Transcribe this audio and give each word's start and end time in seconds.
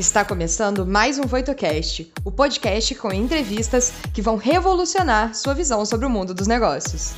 Está 0.00 0.24
começando 0.24 0.86
mais 0.86 1.18
um 1.18 1.24
VoitoCast, 1.24 2.10
o 2.24 2.32
podcast 2.32 2.94
com 2.94 3.12
entrevistas 3.12 3.92
que 4.14 4.22
vão 4.22 4.36
revolucionar 4.36 5.34
sua 5.34 5.52
visão 5.52 5.84
sobre 5.84 6.06
o 6.06 6.08
mundo 6.08 6.32
dos 6.32 6.46
negócios. 6.46 7.12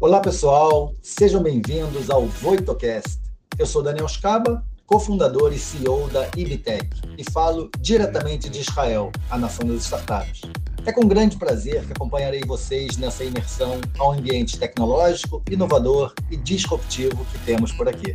Olá, 0.00 0.18
pessoal, 0.20 0.94
sejam 1.02 1.42
bem-vindos 1.42 2.08
ao 2.08 2.24
VoitoCast. 2.24 3.20
Eu 3.58 3.66
sou 3.66 3.82
Daniel 3.82 4.08
Scaba, 4.08 4.64
cofundador 4.86 5.52
e 5.52 5.58
CEO 5.58 6.08
da 6.08 6.26
Ibitec, 6.34 6.88
e 7.18 7.30
falo 7.30 7.68
diretamente 7.78 8.48
de 8.48 8.60
Israel, 8.60 9.12
a 9.28 9.36
nação 9.36 9.66
das 9.68 9.82
startups. 9.82 10.40
É 10.86 10.92
com 10.92 11.08
grande 11.08 11.38
prazer 11.38 11.82
que 11.86 11.92
acompanharei 11.92 12.42
vocês 12.46 12.98
nessa 12.98 13.24
imersão 13.24 13.80
ao 13.98 14.12
ambiente 14.12 14.58
tecnológico, 14.58 15.42
inovador 15.50 16.12
e 16.30 16.36
disruptivo 16.36 17.24
que 17.32 17.38
temos 17.38 17.72
por 17.72 17.88
aqui. 17.88 18.14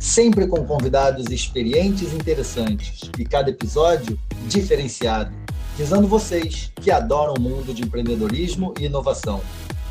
Sempre 0.00 0.48
com 0.48 0.64
convidados 0.64 1.26
experientes 1.30 2.12
e 2.12 2.16
interessantes, 2.16 3.08
e 3.16 3.24
cada 3.24 3.50
episódio 3.50 4.18
diferenciado, 4.48 5.32
visando 5.76 6.08
vocês 6.08 6.72
que 6.82 6.90
adoram 6.90 7.34
o 7.34 7.40
mundo 7.40 7.72
de 7.72 7.84
empreendedorismo 7.84 8.74
e 8.80 8.86
inovação. 8.86 9.40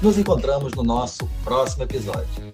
Nos 0.02 0.18
encontramos 0.18 0.73
no 0.73 0.84
nosso 0.84 1.30
próximo 1.46 1.84
episódio. 1.84 2.54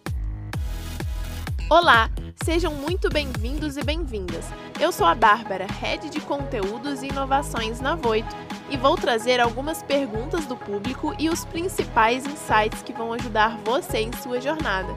Olá, 1.76 2.08
sejam 2.46 2.72
muito 2.72 3.10
bem-vindos 3.10 3.78
e 3.78 3.84
bem-vindas. 3.84 4.46
Eu 4.80 4.92
sou 4.92 5.08
a 5.08 5.16
Bárbara, 5.16 5.66
Head 5.66 6.08
de 6.08 6.22
Conteúdos 6.22 7.02
e 7.02 7.08
Inovações 7.08 7.82
na 7.82 7.96
Voito, 7.96 8.30
e 8.70 8.78
vou 8.78 8.96
trazer 8.96 9.40
algumas 9.40 9.82
perguntas 9.82 10.46
do 10.46 10.56
público 10.56 11.16
e 11.18 11.32
os 11.32 11.46
principais 11.46 12.28
insights 12.28 12.84
que 12.84 12.94
vão 12.94 13.12
ajudar 13.14 13.58
você 13.66 13.98
em 13.98 14.12
sua 14.22 14.40
jornada, 14.40 14.94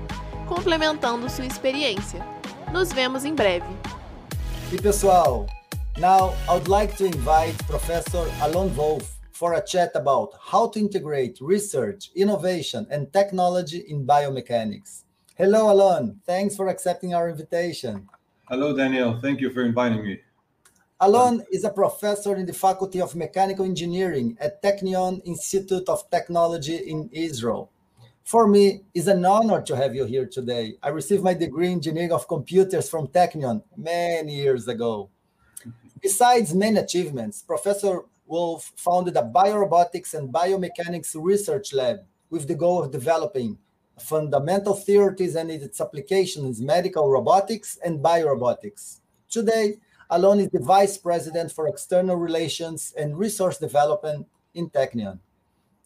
complementando 0.46 1.30
sua 1.30 1.46
experiência. 1.46 2.20
Nos 2.70 2.92
vemos 2.92 3.24
em 3.24 3.34
breve. 3.34 3.74
E 4.70 4.76
pessoal, 4.76 5.46
now 5.96 6.34
I 6.46 6.58
would 6.58 6.68
like 6.68 6.94
to 6.98 7.06
invite 7.06 7.56
Professor 7.66 8.30
Alon 8.42 8.68
Wolf 8.68 9.16
for 9.32 9.54
a 9.54 9.62
chat 9.66 9.96
about 9.96 10.34
how 10.52 10.68
to 10.68 10.78
integrate 10.78 11.42
research, 11.42 12.10
innovation, 12.14 12.86
and 12.90 13.06
technology 13.06 13.82
in 13.88 14.04
biomechanics. 14.04 15.05
Hello, 15.38 15.70
Alon. 15.70 16.18
Thanks 16.24 16.56
for 16.56 16.68
accepting 16.68 17.12
our 17.12 17.28
invitation. 17.28 18.08
Hello, 18.48 18.74
Daniel. 18.74 19.20
Thank 19.20 19.42
you 19.42 19.50
for 19.50 19.64
inviting 19.64 20.02
me. 20.02 20.18
Alon 20.98 21.44
is 21.52 21.64
a 21.64 21.68
professor 21.68 22.36
in 22.36 22.46
the 22.46 22.54
Faculty 22.54 23.02
of 23.02 23.14
Mechanical 23.14 23.66
Engineering 23.66 24.34
at 24.40 24.62
Technion 24.62 25.20
Institute 25.26 25.90
of 25.90 26.08
Technology 26.08 26.76
in 26.76 27.10
Israel. 27.12 27.70
For 28.24 28.48
me, 28.48 28.80
it's 28.94 29.08
an 29.08 29.26
honor 29.26 29.60
to 29.60 29.76
have 29.76 29.94
you 29.94 30.06
here 30.06 30.24
today. 30.24 30.78
I 30.82 30.88
received 30.88 31.22
my 31.22 31.34
degree 31.34 31.66
in 31.66 31.74
engineering 31.74 32.12
of 32.12 32.26
computers 32.26 32.88
from 32.88 33.08
Technion 33.08 33.62
many 33.76 34.36
years 34.36 34.66
ago. 34.68 35.10
Besides 36.00 36.54
many 36.54 36.78
achievements, 36.78 37.42
Professor 37.42 38.06
Wolf 38.26 38.72
founded 38.74 39.18
a 39.18 39.22
biorobotics 39.22 40.14
and 40.14 40.32
biomechanics 40.32 41.14
research 41.14 41.74
lab 41.74 41.98
with 42.30 42.48
the 42.48 42.54
goal 42.54 42.82
of 42.82 42.90
developing 42.90 43.58
fundamental 43.98 44.74
theories 44.74 45.36
and 45.36 45.50
its 45.50 45.80
applications 45.80 46.60
medical 46.60 47.08
robotics 47.08 47.78
and 47.84 48.00
biorobotics. 48.00 49.00
Today, 49.28 49.76
Alon 50.10 50.40
is 50.40 50.48
the 50.50 50.60
Vice 50.60 50.98
President 50.98 51.50
for 51.50 51.66
External 51.66 52.16
Relations 52.16 52.94
and 52.96 53.18
Resource 53.18 53.58
Development 53.58 54.26
in 54.54 54.70
Technion. 54.70 55.18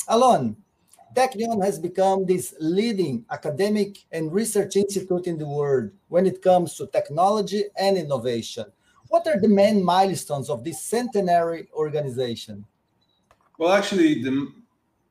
Alon, 0.08 0.56
Technion 1.14 1.64
has 1.64 1.78
become 1.78 2.26
this 2.26 2.54
leading 2.60 3.24
academic 3.30 4.04
and 4.12 4.32
research 4.32 4.76
institute 4.76 5.26
in 5.26 5.38
the 5.38 5.46
world 5.46 5.90
when 6.08 6.26
it 6.26 6.42
comes 6.42 6.76
to 6.76 6.86
technology 6.86 7.64
and 7.76 7.96
innovation. 7.96 8.66
What 9.08 9.26
are 9.26 9.40
the 9.40 9.48
main 9.48 9.82
milestones 9.82 10.48
of 10.48 10.62
this 10.62 10.82
centenary 10.82 11.68
organization? 11.74 12.64
Well, 13.58 13.72
actually, 13.72 14.22
the, 14.22 14.52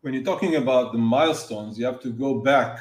when 0.01 0.13
you're 0.13 0.23
talking 0.23 0.55
about 0.55 0.91
the 0.91 0.97
milestones, 0.97 1.77
you 1.77 1.85
have 1.85 2.01
to 2.01 2.09
go 2.09 2.39
back 2.39 2.79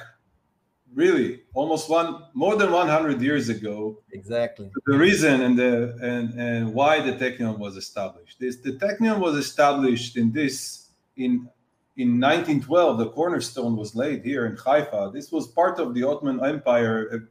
really 0.94 1.42
almost 1.54 1.88
one 1.88 2.24
more 2.34 2.56
than 2.56 2.72
100 2.72 3.20
years 3.20 3.48
ago. 3.48 3.98
Exactly. 4.12 4.70
The 4.86 4.96
reason 4.96 5.42
and 5.42 5.58
the 5.58 5.96
and 6.02 6.34
and 6.38 6.72
why 6.72 7.00
the 7.00 7.12
technion 7.12 7.58
was 7.58 7.76
established. 7.76 8.38
This 8.40 8.56
the 8.56 8.72
technion 8.72 9.18
was 9.18 9.34
established 9.36 10.16
in 10.16 10.32
this 10.32 10.88
in 11.16 11.48
in 11.96 12.20
1912 12.20 12.98
the 12.98 13.10
cornerstone 13.10 13.76
was 13.76 13.94
laid 13.94 14.22
here 14.24 14.46
in 14.46 14.56
haifa. 14.56 15.10
This 15.12 15.30
was 15.32 15.48
part 15.48 15.78
of 15.78 15.94
the 15.94 16.04
ottoman 16.04 16.44
empire. 16.44 17.28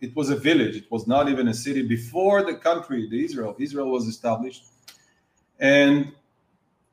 It 0.00 0.14
was 0.14 0.28
a 0.28 0.36
village. 0.36 0.76
It 0.76 0.90
was 0.90 1.06
not 1.06 1.30
even 1.30 1.48
a 1.48 1.54
city. 1.54 1.82
Before 1.82 2.42
the 2.42 2.56
country 2.56 3.08
the 3.08 3.24
israel 3.24 3.54
israel 3.58 3.90
was 3.90 4.06
established. 4.06 4.64
And 5.60 6.12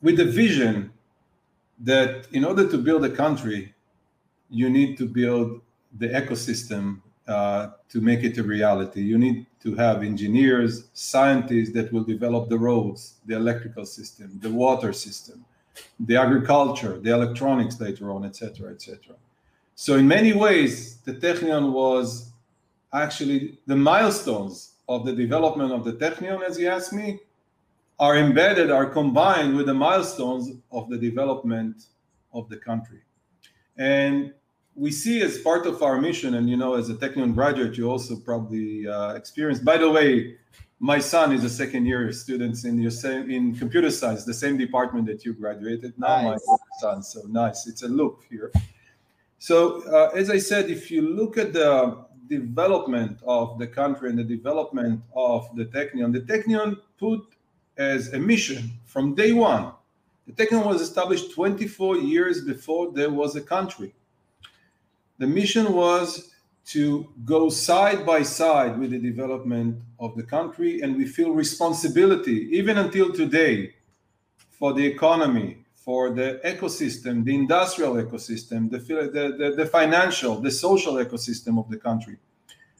with 0.01 0.17
the 0.17 0.25
vision 0.25 0.93
that 1.83 2.27
in 2.31 2.45
order 2.45 2.69
to 2.69 2.77
build 2.77 3.03
a 3.05 3.09
country 3.09 3.73
you 4.51 4.69
need 4.69 4.97
to 4.97 5.05
build 5.05 5.61
the 5.97 6.09
ecosystem 6.09 7.01
uh, 7.27 7.69
to 7.89 8.01
make 8.01 8.23
it 8.23 8.37
a 8.37 8.43
reality. 8.43 9.01
You 9.01 9.17
need 9.17 9.45
to 9.63 9.75
have 9.75 10.03
engineers, 10.03 10.89
scientists 10.93 11.71
that 11.73 11.91
will 11.93 12.03
develop 12.03 12.49
the 12.49 12.57
roads, 12.59 13.15
the 13.25 13.35
electrical 13.35 13.85
system, 13.85 14.37
the 14.41 14.49
water 14.49 14.91
system, 14.91 15.45
the 15.99 16.17
agriculture, 16.17 16.99
the 16.99 17.11
electronics 17.11 17.79
later 17.79 18.11
on, 18.11 18.25
etc., 18.25 18.71
etc. 18.71 19.15
So 19.75 19.95
in 19.95 20.07
many 20.07 20.33
ways, 20.33 20.97
the 21.05 21.13
Technion 21.13 21.71
was 21.71 22.31
actually 22.93 23.59
the 23.67 23.75
milestones 23.75 24.73
of 24.89 25.05
the 25.05 25.13
development 25.13 25.71
of 25.71 25.85
the 25.85 25.93
Technion, 25.93 26.43
as 26.43 26.59
you 26.59 26.67
asked 26.67 26.91
me, 26.91 27.19
are 28.01 28.17
embedded, 28.17 28.71
are 28.71 28.87
combined 28.87 29.55
with 29.55 29.67
the 29.67 29.73
milestones 29.73 30.49
of 30.71 30.89
the 30.89 30.97
development 30.97 31.85
of 32.33 32.49
the 32.49 32.57
country. 32.57 32.99
And 33.77 34.33
we 34.73 34.89
see 34.91 35.21
as 35.21 35.37
part 35.37 35.67
of 35.67 35.83
our 35.83 36.01
mission, 36.01 36.33
and 36.33 36.49
you 36.49 36.57
know, 36.57 36.73
as 36.73 36.89
a 36.89 36.95
Technion 36.95 37.35
graduate, 37.35 37.77
you 37.77 37.87
also 37.87 38.15
probably 38.15 38.87
uh, 38.87 39.13
experienced. 39.13 39.63
By 39.63 39.77
the 39.77 39.89
way, 39.89 40.35
my 40.79 40.97
son 40.97 41.31
is 41.31 41.43
a 41.43 41.49
second 41.49 41.85
year 41.85 42.11
student 42.11 42.65
in 42.65 42.81
your 42.81 42.89
same 42.89 43.29
in 43.29 43.55
computer 43.55 43.91
science, 43.91 44.25
the 44.25 44.33
same 44.33 44.57
department 44.57 45.05
that 45.05 45.23
you 45.23 45.33
graduated. 45.33 45.93
Now 45.99 46.31
nice. 46.31 46.47
my 46.47 46.57
son, 46.79 47.03
so 47.03 47.21
nice. 47.29 47.67
It's 47.67 47.83
a 47.83 47.87
look 47.87 48.23
here. 48.27 48.51
So 49.37 49.83
uh, 49.83 50.09
as 50.15 50.31
I 50.31 50.39
said, 50.39 50.71
if 50.71 50.89
you 50.89 51.03
look 51.03 51.37
at 51.37 51.53
the 51.53 52.03
development 52.27 53.19
of 53.27 53.59
the 53.59 53.67
country 53.67 54.09
and 54.09 54.17
the 54.17 54.23
development 54.23 55.01
of 55.15 55.55
the 55.55 55.65
Technion, 55.65 56.11
the 56.11 56.21
Technion 56.21 56.77
put 56.97 57.21
as 57.81 58.13
a 58.13 58.19
mission 58.19 58.63
from 58.85 59.15
day 59.15 59.31
one. 59.31 59.65
The 60.27 60.33
Technion 60.33 60.65
was 60.65 60.81
established 60.81 61.33
24 61.33 61.97
years 61.97 62.45
before 62.45 62.91
there 62.91 63.09
was 63.09 63.35
a 63.35 63.41
country 63.41 63.93
the 65.21 65.27
mission 65.27 65.71
was 65.73 66.31
to 66.65 67.07
go 67.25 67.47
side 67.47 68.07
by 68.07 68.23
side 68.23 68.79
with 68.79 68.89
the 68.89 68.97
development 68.97 69.77
of 69.99 70.15
the 70.15 70.23
country, 70.23 70.81
and 70.81 70.97
we 70.97 71.05
feel 71.05 71.29
responsibility, 71.31 72.49
even 72.59 72.79
until 72.79 73.13
today, 73.13 73.75
for 74.49 74.73
the 74.73 74.83
economy, 74.83 75.63
for 75.75 76.09
the 76.09 76.41
ecosystem, 76.43 77.23
the 77.23 77.35
industrial 77.35 77.93
ecosystem, 78.03 78.69
the, 78.71 78.79
the, 78.79 79.37
the, 79.37 79.53
the 79.57 79.65
financial, 79.67 80.41
the 80.41 80.49
social 80.49 80.95
ecosystem 80.95 81.59
of 81.59 81.69
the 81.69 81.77
country. 81.77 82.17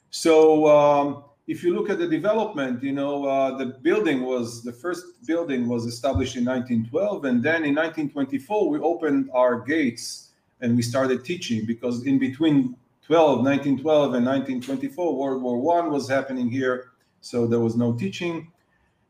So, 0.10 0.68
um, 0.68 1.24
if 1.48 1.64
you 1.64 1.74
look 1.74 1.90
at 1.90 1.98
the 1.98 2.08
development, 2.08 2.84
you 2.84 2.92
know, 2.92 3.26
uh, 3.26 3.58
the 3.58 3.66
building 3.82 4.22
was 4.22 4.64
the 4.64 4.72
first 4.72 5.26
building 5.26 5.68
was 5.68 5.86
established 5.86 6.36
in 6.36 6.46
1912, 6.46 7.26
and 7.26 7.44
then 7.44 7.64
in 7.66 7.76
1924 7.76 8.70
we 8.70 8.80
opened 8.80 9.30
our 9.34 9.60
gates 9.60 10.30
and 10.62 10.76
we 10.76 10.82
started 10.82 11.26
teaching 11.26 11.66
because 11.66 12.06
in 12.06 12.20
between 12.20 12.76
12 13.04 13.40
1912 13.40 14.14
and 14.14 14.26
1924 14.26 15.18
world 15.18 15.42
war 15.42 15.60
one 15.60 15.92
was 15.92 16.08
happening 16.08 16.50
here 16.50 16.92
so 17.22 17.48
there 17.48 17.60
was 17.60 17.76
no 17.76 17.94
teaching. 17.94 18.52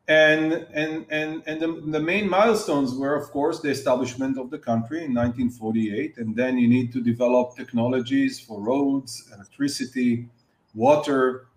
And 0.07 0.53
and 0.73 1.05
and 1.09 1.43
and 1.45 1.61
the, 1.61 1.81
the 1.87 1.99
main 1.99 2.27
milestones 2.29 2.95
were 2.95 3.15
of 3.15 3.29
course 3.31 3.59
the 3.59 3.69
establishment 3.69 4.37
of 4.37 4.49
the 4.49 4.57
country 4.57 5.05
in 5.05 5.13
1948 5.13 6.17
and 6.17 6.35
then 6.35 6.57
you 6.57 6.67
need 6.67 6.91
to 6.93 7.01
develop 7.01 7.55
technologies 7.55 8.39
for 8.39 8.59
roads 8.59 9.29
electricity 9.33 10.27
water 10.73 11.47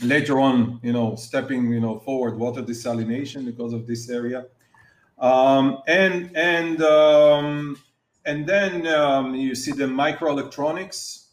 later 0.00 0.40
on 0.40 0.80
you 0.82 0.92
know 0.92 1.14
stepping 1.14 1.72
you 1.72 1.80
know 1.80 1.98
forward 2.00 2.36
water 2.36 2.62
desalination 2.62 3.44
because 3.44 3.72
of 3.72 3.86
this 3.86 4.10
area 4.10 4.44
um, 5.18 5.82
and 5.86 6.36
and 6.36 6.82
um, 6.82 7.76
and 8.26 8.46
then 8.46 8.86
um, 8.86 9.34
you 9.34 9.54
see 9.54 9.72
the 9.72 9.84
microelectronics, 9.84 11.26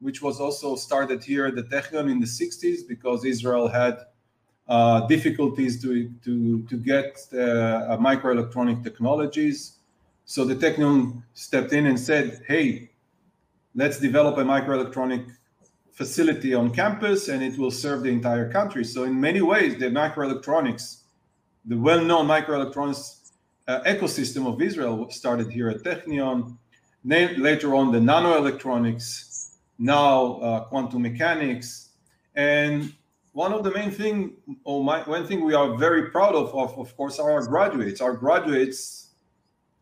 which 0.00 0.20
was 0.20 0.40
also 0.40 0.74
started 0.74 1.22
here 1.22 1.46
at 1.46 1.54
the 1.54 1.62
Technion 1.62 2.10
in 2.10 2.18
the 2.18 2.26
60s 2.26 2.86
because 2.88 3.24
Israel 3.24 3.68
had 3.68 3.98
uh, 4.68 5.06
difficulties 5.06 5.80
to, 5.82 6.10
to, 6.24 6.62
to 6.64 6.76
get 6.76 7.16
uh, 7.32 7.96
microelectronic 7.98 8.82
technologies. 8.82 9.78
So 10.24 10.44
the 10.44 10.56
Technion 10.56 11.22
stepped 11.34 11.72
in 11.72 11.86
and 11.86 11.98
said, 11.98 12.42
hey, 12.48 12.90
let's 13.74 14.00
develop 14.00 14.38
a 14.38 14.44
microelectronic 14.44 15.30
facility 15.92 16.54
on 16.54 16.72
campus 16.72 17.28
and 17.28 17.42
it 17.42 17.58
will 17.58 17.70
serve 17.70 18.02
the 18.02 18.08
entire 18.08 18.50
country. 18.50 18.84
So 18.84 19.04
in 19.04 19.20
many 19.20 19.42
ways, 19.42 19.78
the 19.78 19.86
microelectronics, 19.86 21.02
the 21.66 21.76
well-known 21.76 22.26
microelectronics 22.26 23.30
uh, 23.68 23.80
ecosystem 23.82 24.46
of 24.46 24.60
Israel 24.60 25.08
started 25.10 25.50
here 25.50 25.68
at 25.68 25.82
Technion. 25.82 26.56
Later 27.04 27.74
on, 27.74 27.92
the 27.92 27.98
nanoelectronics, 27.98 29.56
now 29.78 30.34
uh, 30.34 30.64
quantum 30.64 31.02
mechanics, 31.02 31.90
and 32.36 32.92
one 33.32 33.52
of 33.52 33.64
the 33.64 33.72
main 33.72 33.90
thing, 33.90 34.34
or 34.64 34.84
my, 34.84 35.00
one 35.02 35.26
thing 35.26 35.44
we 35.44 35.54
are 35.54 35.76
very 35.76 36.10
proud 36.10 36.34
of, 36.34 36.54
of, 36.54 36.78
of 36.78 36.96
course, 36.96 37.18
are 37.18 37.32
our 37.32 37.46
graduates. 37.46 38.00
Our 38.00 38.14
graduates, 38.14 39.01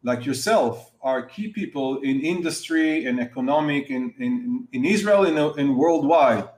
like 0.02 0.24
yourself, 0.24 0.92
are 1.02 1.22
key 1.22 1.48
people 1.48 1.98
in 2.00 2.20
industry 2.20 3.06
and 3.06 3.20
economic 3.20 3.90
in, 3.90 4.14
in, 4.18 4.68
in 4.72 4.84
Israel 4.84 5.24
and, 5.26 5.38
and 5.58 5.76
worldwide. 5.76 6.48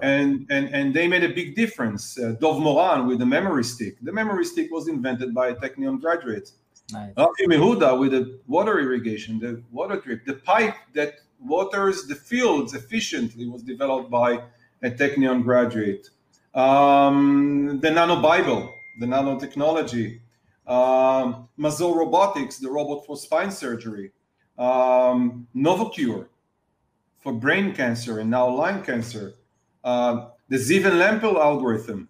And, 0.00 0.46
and, 0.50 0.68
and 0.74 0.94
they 0.94 1.06
made 1.06 1.22
a 1.22 1.28
big 1.28 1.54
difference. 1.54 2.18
Uh, 2.18 2.34
Dov 2.40 2.58
Moran 2.60 3.06
with 3.06 3.18
the 3.18 3.26
memory 3.26 3.64
stick. 3.64 3.96
The 4.02 4.12
memory 4.12 4.44
stick 4.44 4.70
was 4.70 4.88
invented 4.88 5.34
by 5.34 5.48
a 5.48 5.54
Technion 5.54 6.00
graduate. 6.00 6.50
Nice. 6.92 7.14
Rafi 7.14 7.46
Mehoudar 7.46 7.98
with 7.98 8.12
the 8.12 8.40
water 8.46 8.80
irrigation, 8.80 9.38
the 9.38 9.62
water 9.70 10.00
drip, 10.00 10.24
the 10.24 10.34
pipe 10.34 10.76
that 10.94 11.14
waters 11.38 12.06
the 12.06 12.14
fields 12.14 12.74
efficiently 12.74 13.46
was 13.46 13.62
developed 13.62 14.10
by 14.10 14.42
a 14.82 14.90
Technion 14.90 15.42
graduate 15.42 16.08
um, 16.54 17.80
the 17.80 17.90
Nano 17.90 18.20
Bible, 18.20 18.74
the 18.98 19.06
nanotechnology, 19.06 20.20
um, 20.66 21.48
Mazor 21.58 21.96
Robotics, 21.96 22.58
the 22.58 22.70
robot 22.70 23.04
for 23.06 23.16
spine 23.16 23.50
surgery, 23.50 24.12
um, 24.58 25.46
Novocure 25.54 26.26
for 27.20 27.32
brain 27.32 27.74
cancer 27.74 28.18
and 28.18 28.30
now 28.30 28.48
lung 28.48 28.82
cancer, 28.82 29.34
uh, 29.84 30.28
the 30.48 30.56
Ziv 30.56 30.84
and 30.84 30.98
Lempel 30.98 31.40
algorithm 31.40 32.08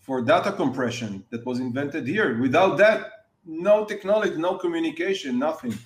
for 0.00 0.22
data 0.22 0.52
compression 0.52 1.24
that 1.30 1.44
was 1.44 1.60
invented 1.60 2.06
here. 2.06 2.38
Without 2.40 2.78
that, 2.78 3.26
no 3.44 3.84
technology, 3.84 4.36
no 4.36 4.56
communication, 4.56 5.38
nothing. 5.38 5.76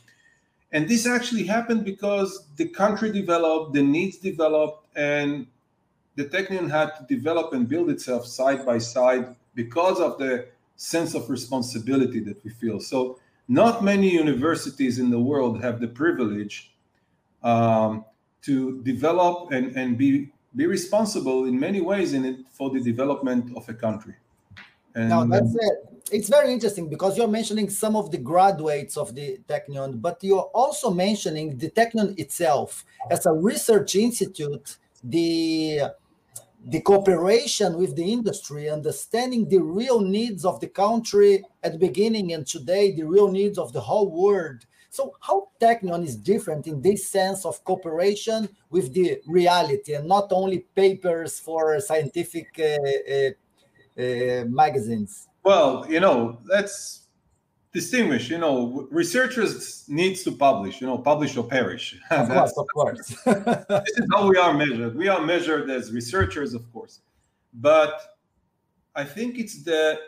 And 0.72 0.88
this 0.88 1.06
actually 1.06 1.44
happened 1.44 1.84
because 1.84 2.46
the 2.56 2.68
country 2.68 3.12
developed, 3.12 3.74
the 3.74 3.82
needs 3.82 4.18
developed, 4.18 4.86
and 4.96 5.46
the 6.16 6.24
Technion 6.24 6.70
had 6.70 6.96
to 6.96 7.14
develop 7.14 7.52
and 7.52 7.68
build 7.68 7.90
itself 7.90 8.26
side 8.26 8.64
by 8.66 8.78
side 8.78 9.34
because 9.54 10.00
of 10.00 10.18
the 10.18 10.46
sense 10.82 11.14
of 11.14 11.30
responsibility 11.30 12.18
that 12.18 12.42
we 12.44 12.50
feel. 12.50 12.80
So, 12.80 13.18
not 13.48 13.84
many 13.84 14.08
universities 14.10 14.98
in 14.98 15.10
the 15.10 15.18
world 15.18 15.62
have 15.62 15.80
the 15.80 15.88
privilege 15.88 16.74
um, 17.42 18.04
to 18.42 18.82
develop 18.82 19.52
and, 19.52 19.76
and 19.76 19.96
be, 19.96 20.30
be 20.56 20.66
responsible 20.66 21.44
in 21.44 21.58
many 21.58 21.80
ways 21.80 22.14
in 22.14 22.24
it 22.24 22.38
for 22.50 22.70
the 22.70 22.80
development 22.80 23.56
of 23.56 23.68
a 23.68 23.74
country. 23.74 24.14
And, 24.94 25.08
now, 25.08 25.24
that's 25.24 25.54
it. 25.54 25.76
It's 26.10 26.28
very 26.28 26.52
interesting 26.52 26.88
because 26.88 27.16
you're 27.16 27.28
mentioning 27.28 27.70
some 27.70 27.94
of 27.96 28.10
the 28.10 28.18
graduates 28.18 28.96
of 28.96 29.14
the 29.14 29.38
Technion, 29.48 30.00
but 30.00 30.22
you're 30.22 30.50
also 30.52 30.90
mentioning 30.90 31.56
the 31.56 31.70
Technion 31.70 32.18
itself 32.18 32.84
as 33.10 33.24
a 33.26 33.32
research 33.32 33.94
institute. 33.94 34.76
The 35.04 35.82
the 36.66 36.80
cooperation 36.80 37.76
with 37.76 37.96
the 37.96 38.12
industry, 38.12 38.70
understanding 38.70 39.48
the 39.48 39.58
real 39.58 40.00
needs 40.00 40.44
of 40.44 40.60
the 40.60 40.68
country 40.68 41.44
at 41.62 41.72
the 41.72 41.78
beginning 41.78 42.32
and 42.32 42.46
today, 42.46 42.92
the 42.92 43.02
real 43.02 43.30
needs 43.30 43.58
of 43.58 43.72
the 43.72 43.80
whole 43.80 44.10
world. 44.10 44.64
So, 44.90 45.14
how 45.20 45.48
Technion 45.60 46.04
is 46.04 46.16
different 46.16 46.66
in 46.66 46.82
this 46.82 47.08
sense 47.08 47.46
of 47.46 47.64
cooperation 47.64 48.48
with 48.70 48.92
the 48.92 49.20
reality 49.26 49.94
and 49.94 50.06
not 50.06 50.30
only 50.32 50.60
papers 50.74 51.40
for 51.40 51.80
scientific 51.80 52.48
uh, 52.58 52.76
uh, 53.10 53.30
uh, 53.98 54.44
magazines? 54.44 55.28
Well, 55.44 55.86
you 55.88 55.98
know, 55.98 56.38
that's 56.44 57.01
distinguish 57.72 58.28
you 58.28 58.38
know 58.38 58.86
researchers 58.90 59.84
needs 59.88 60.22
to 60.22 60.32
publish 60.32 60.80
you 60.80 60.86
know 60.86 60.98
publish 60.98 61.36
or 61.36 61.44
perish. 61.44 61.98
Of 62.10 62.28
course 62.28 62.54
of 62.56 62.66
course. 62.74 63.08
this 63.86 63.98
is 64.00 64.06
how 64.12 64.28
we 64.28 64.36
are 64.36 64.54
measured. 64.54 64.94
We 64.96 65.08
are 65.08 65.22
measured 65.24 65.70
as 65.70 65.92
researchers 65.92 66.54
of 66.54 66.70
course. 66.72 67.00
But 67.54 67.94
i 68.94 69.04
think 69.04 69.38
it's 69.38 69.62
the 69.62 69.98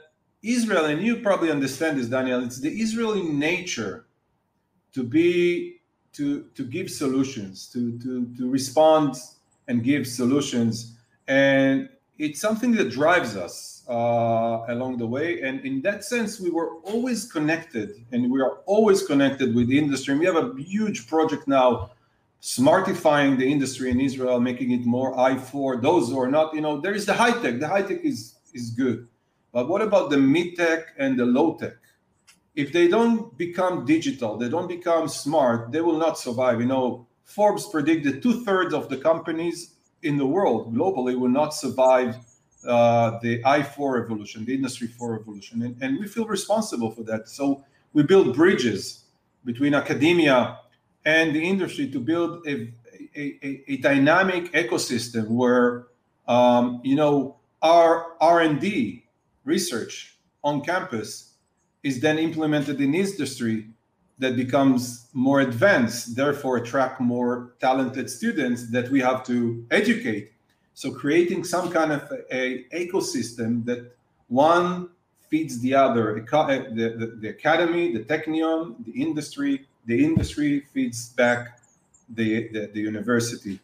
israel 0.43 0.85
and 0.85 1.01
you 1.01 1.17
probably 1.29 1.51
understand 1.51 1.97
this 1.99 2.09
daniel 2.09 2.45
it's 2.45 2.61
the 2.61 2.69
israeli 2.69 3.23
nature 3.23 4.05
to 4.93 5.03
be 5.03 5.81
to 6.13 6.25
to 6.55 6.63
give 6.77 6.91
solutions 6.91 7.67
to 7.73 7.99
to 8.03 8.11
to 8.37 8.51
respond 8.51 9.17
and 9.69 9.83
give 9.83 10.07
solutions. 10.07 10.97
And 11.27 11.89
it's 12.19 12.41
something 12.41 12.73
that 12.73 12.91
drives 12.91 13.37
us 13.37 13.74
uh, 13.89 14.65
along 14.69 14.99
the 14.99 15.07
way. 15.07 15.43
And 15.43 15.61
in 15.65 15.83
that 15.83 16.05
sense, 16.05 16.41
we 16.41 16.51
were 16.51 16.77
always 16.85 17.31
connected 17.31 18.05
and 18.13 18.31
we 18.31 18.41
are 18.41 18.59
always 18.67 19.03
connected 19.03 19.55
with 19.55 19.69
the 19.69 19.79
industry. 19.79 20.13
And 20.13 20.21
we 20.21 20.27
have 20.27 20.37
a 20.37 20.55
huge 20.61 21.07
project 21.07 21.47
now, 21.47 21.91
smartifying 22.41 23.39
the 23.39 23.51
industry 23.51 23.91
in 23.91 24.01
Israel, 24.01 24.41
making 24.41 24.71
it 24.73 24.87
more 24.87 25.15
I4. 25.17 25.83
Those 25.83 26.09
who 26.09 26.21
are 26.21 26.31
not, 26.31 26.55
you 26.55 26.61
know, 26.61 26.81
there 26.81 26.95
is 26.95 27.07
the 27.07 27.15
high 27.15 27.39
tech. 27.43 27.61
The 27.61 27.69
high 27.69 27.83
tech 27.83 28.05
is, 28.05 28.37
is 28.53 28.71
good. 28.71 29.07
But 29.53 29.69
what 29.69 29.83
about 29.83 30.11
the 30.11 30.19
mid 30.19 30.57
tech 30.57 30.95
and 30.99 31.19
the 31.19 31.27
low 31.27 31.55
tech? 31.55 31.77
If 32.57 32.73
they 32.73 32.89
don't 32.89 33.37
become 33.37 33.85
digital, 33.85 34.37
they 34.37 34.49
don't 34.49 34.69
become 34.69 35.09
smart, 35.09 35.73
they 35.73 35.81
will 35.81 35.99
not 35.99 36.19
survive. 36.19 36.61
You 36.61 36.67
know, 36.67 37.07
Forbes 37.25 37.67
predicted 37.69 38.23
two 38.23 38.45
thirds 38.45 38.75
of 38.75 38.89
the 38.89 38.97
companies 38.97 39.75
in 40.03 40.17
the 40.17 40.27
world 40.27 40.75
globally 40.75 41.19
will 41.19 41.31
not 41.31 41.55
survive 41.55 42.17
uh, 42.67 43.19
the 43.23 43.43
I4 43.43 44.01
revolution, 44.01 44.45
the 44.45 44.55
Industry 44.55 44.89
4 44.89 45.13
revolution, 45.13 45.63
and, 45.63 45.77
and 45.83 45.99
we 45.99 46.07
feel 46.07 46.27
responsible 46.27 46.91
for 46.91 47.03
that. 47.05 47.29
So 47.29 47.65
we 47.93 48.03
build 48.03 48.35
bridges 48.35 49.05
between 49.45 49.75
academia 49.75 50.59
and 51.05 51.35
the 51.35 51.43
industry 51.43 51.91
to 51.91 52.01
build 52.01 52.47
a, 52.47 52.73
a, 53.17 53.63
a 53.69 53.77
dynamic 53.79 54.53
ecosystem 54.53 55.29
where 55.29 55.87
um, 56.27 56.81
you 56.83 56.97
know 56.97 57.37
our 57.63 58.13
R&D 58.21 59.05
research 59.45 60.17
on 60.43 60.63
campus 60.63 61.35
is 61.83 62.01
then 62.01 62.19
implemented 62.19 62.81
in 62.81 62.95
industry 62.95 63.69
that 64.19 64.37
becomes 64.37 65.09
more 65.13 65.41
advanced, 65.41 66.15
therefore 66.15 66.59
attract 66.59 67.01
more 67.01 67.55
talented 67.61 68.09
students 68.09 68.71
that 68.71 68.89
we 68.91 69.01
have 69.01 69.25
to 69.27 69.67
educate 69.71 70.33
so 70.75 70.91
creating 70.91 71.45
some 71.45 71.71
kind 71.71 71.93
of 71.93 72.03
a, 72.11 72.37
a 72.37 72.65
ecosystem 72.87 73.65
that 73.65 73.97
one 74.29 74.89
feeds 75.29 75.61
the 75.61 75.75
other, 75.75 76.19
uh, 76.33 76.47
the, 76.47 76.95
the, 76.99 77.07
the, 77.21 77.29
academy, 77.29 77.93
the 77.93 78.01
technion, 78.01 78.85
the 78.85 78.93
industry, 78.93 79.67
the 79.87 80.05
industry 80.05 80.61
feeds 80.73 81.11
back 81.11 81.61
the, 82.11 82.49
the, 82.49 82.71
the 82.73 82.81
university. 82.81 83.59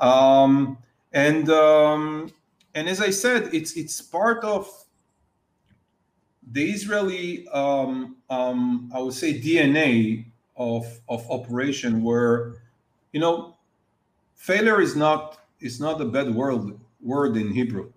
Um, 0.00 0.78
and 1.12 1.48
um, 1.50 2.30
and 2.74 2.88
as 2.88 3.00
I 3.00 3.10
said, 3.10 3.50
it's 3.52 3.72
it's 3.76 4.00
part 4.02 4.44
of 4.44 4.68
the 6.52 6.70
Israeli, 6.70 7.48
um, 7.48 8.16
um, 8.30 8.90
I 8.94 9.00
would 9.00 9.14
say, 9.14 9.40
DNA 9.40 10.26
of 10.56 10.86
of 11.08 11.28
operation, 11.30 12.02
where 12.02 12.56
you 13.12 13.20
know, 13.20 13.56
failure 14.36 14.80
is 14.80 14.94
not 14.94 15.38
is 15.60 15.80
not 15.80 16.00
a 16.00 16.04
bad 16.04 16.34
word 16.34 16.78
word 17.00 17.36
in 17.36 17.52
Hebrew. 17.52 17.92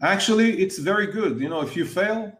Actually, 0.00 0.60
it's 0.62 0.78
very 0.78 1.06
good. 1.06 1.40
You 1.40 1.48
know, 1.48 1.60
if 1.60 1.76
you 1.76 1.84
fail, 1.84 2.38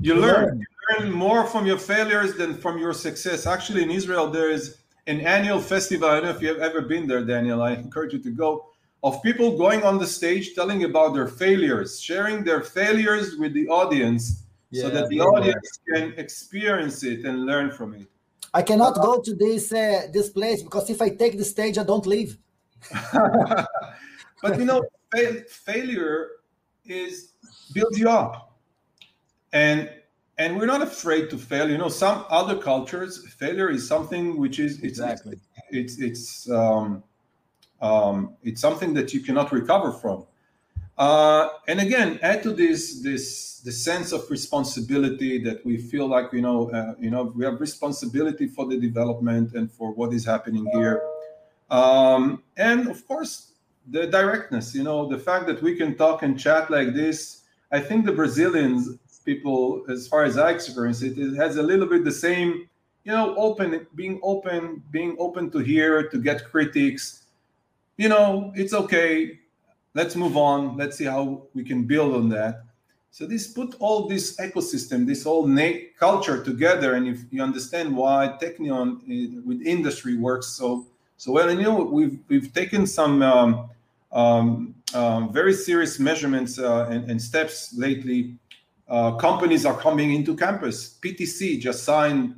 you 0.00 0.14
learn. 0.14 0.58
You 0.58 0.66
learn 0.98 1.12
more 1.12 1.46
from 1.46 1.64
your 1.66 1.78
failures 1.78 2.34
than 2.34 2.54
from 2.54 2.78
your 2.78 2.92
success. 2.92 3.46
Actually, 3.46 3.82
in 3.82 3.90
Israel, 3.90 4.28
there 4.30 4.50
is 4.50 4.78
an 5.06 5.20
annual 5.20 5.60
festival. 5.60 6.08
I 6.08 6.14
don't 6.14 6.24
know 6.24 6.30
if 6.30 6.42
you've 6.42 6.58
ever 6.58 6.82
been 6.82 7.06
there, 7.06 7.24
Daniel. 7.24 7.62
I 7.62 7.72
encourage 7.72 8.12
you 8.12 8.18
to 8.20 8.30
go. 8.30 8.66
Of 9.04 9.20
people 9.22 9.58
going 9.58 9.82
on 9.82 9.98
the 9.98 10.06
stage 10.06 10.54
telling 10.54 10.84
about 10.84 11.14
their 11.14 11.26
failures, 11.26 12.00
sharing 12.00 12.44
their 12.44 12.60
failures 12.60 13.34
with 13.36 13.52
the 13.52 13.66
audience, 13.66 14.44
yeah, 14.70 14.82
so 14.82 14.90
that 14.90 15.08
the 15.08 15.20
audience 15.20 15.80
can 15.92 16.14
experience 16.16 17.02
it 17.02 17.24
and 17.24 17.44
learn 17.44 17.72
from 17.72 17.94
it. 17.94 18.06
I 18.54 18.62
cannot 18.62 18.94
go 18.96 19.20
to 19.20 19.34
this 19.34 19.72
uh, 19.72 20.06
this 20.12 20.28
place 20.30 20.62
because 20.62 20.88
if 20.88 21.00
I 21.02 21.08
take 21.08 21.36
the 21.36 21.44
stage, 21.44 21.78
I 21.78 21.84
don't 21.84 22.06
leave. 22.06 22.38
but 24.42 24.58
you 24.58 24.64
know, 24.64 24.82
fail, 25.12 25.42
failure 25.48 26.28
is 26.84 27.32
builds 27.72 27.98
you 27.98 28.08
up, 28.08 28.56
and 29.52 29.90
and 30.38 30.56
we're 30.56 30.66
not 30.66 30.82
afraid 30.82 31.30
to 31.30 31.38
fail. 31.38 31.70
You 31.70 31.78
know, 31.78 31.88
some 31.88 32.24
other 32.28 32.56
cultures, 32.56 33.26
failure 33.34 33.70
is 33.70 33.86
something 33.86 34.38
which 34.38 34.58
is 34.58 34.78
it's 34.78 34.98
exactly 34.98 35.38
it's 35.70 35.98
it's 35.98 36.50
um, 36.50 37.02
um, 37.80 38.36
it's 38.42 38.60
something 38.60 38.94
that 38.94 39.12
you 39.12 39.20
cannot 39.20 39.52
recover 39.52 39.92
from. 39.92 40.26
Uh, 40.98 41.48
and 41.68 41.80
again, 41.80 42.18
add 42.22 42.42
to 42.42 42.52
this 42.52 43.02
this 43.02 43.60
the 43.64 43.72
sense 43.72 44.12
of 44.12 44.28
responsibility 44.30 45.38
that 45.38 45.64
we 45.64 45.76
feel 45.76 46.06
like 46.06 46.32
you 46.32 46.42
know 46.42 46.70
uh, 46.70 46.94
you 46.98 47.10
know 47.10 47.32
we 47.34 47.44
have 47.44 47.60
responsibility 47.60 48.46
for 48.46 48.66
the 48.66 48.76
development 48.76 49.54
and 49.54 49.70
for 49.70 49.92
what 49.92 50.12
is 50.12 50.24
happening 50.24 50.66
here 50.72 51.00
um, 51.72 52.42
and 52.56 52.88
of 52.88 53.06
course, 53.08 53.52
the 53.88 54.06
directness. 54.06 54.74
You 54.74 54.84
know, 54.84 55.08
the 55.08 55.18
fact 55.18 55.46
that 55.46 55.62
we 55.62 55.74
can 55.74 55.96
talk 55.96 56.22
and 56.22 56.38
chat 56.38 56.70
like 56.70 56.94
this. 56.94 57.42
I 57.72 57.80
think 57.80 58.04
the 58.04 58.12
Brazilians 58.12 58.98
people, 59.24 59.84
as 59.88 60.06
far 60.06 60.24
as 60.24 60.36
I 60.36 60.50
experience 60.50 61.00
it, 61.02 61.16
it 61.16 61.34
has 61.36 61.56
a 61.56 61.62
little 61.62 61.86
bit 61.86 62.04
the 62.04 62.12
same. 62.12 62.68
You 63.04 63.12
know, 63.12 63.34
open, 63.36 63.86
being 63.94 64.20
open, 64.22 64.82
being 64.90 65.16
open 65.18 65.50
to 65.52 65.58
hear, 65.58 66.08
to 66.08 66.18
get 66.18 66.50
critics. 66.50 67.24
You 67.96 68.08
know, 68.08 68.52
it's 68.54 68.74
okay. 68.74 69.40
Let's 69.94 70.14
move 70.14 70.36
on. 70.36 70.76
Let's 70.76 70.98
see 70.98 71.04
how 71.04 71.42
we 71.54 71.64
can 71.64 71.84
build 71.84 72.14
on 72.14 72.28
that. 72.28 72.64
So 73.10 73.26
this 73.26 73.48
put 73.48 73.74
all 73.78 74.08
this 74.08 74.36
ecosystem, 74.36 75.06
this 75.06 75.24
whole 75.24 75.48
culture 75.98 76.42
together, 76.42 76.94
and 76.94 77.06
if 77.06 77.20
you 77.30 77.42
understand 77.42 77.94
why 77.94 78.38
Technion 78.40 79.00
eh, 79.08 79.40
with 79.44 79.60
industry 79.62 80.16
works 80.16 80.46
so 80.48 80.86
so 81.22 81.30
well, 81.30 81.48
you 81.52 81.62
know 81.62 81.84
we've 81.84 82.18
we've 82.28 82.52
taken 82.52 82.84
some 82.84 83.22
um, 83.22 83.70
um, 84.10 84.74
um, 84.92 85.32
very 85.32 85.52
serious 85.54 86.00
measurements 86.00 86.58
uh, 86.58 86.88
and, 86.90 87.08
and, 87.08 87.22
steps 87.22 87.72
lately. 87.78 88.34
Uh, 88.88 89.12
companies 89.12 89.64
are 89.64 89.78
coming 89.78 90.14
into 90.14 90.36
campus. 90.36 90.98
PTC 91.00 91.60
just 91.60 91.84
signed 91.84 92.34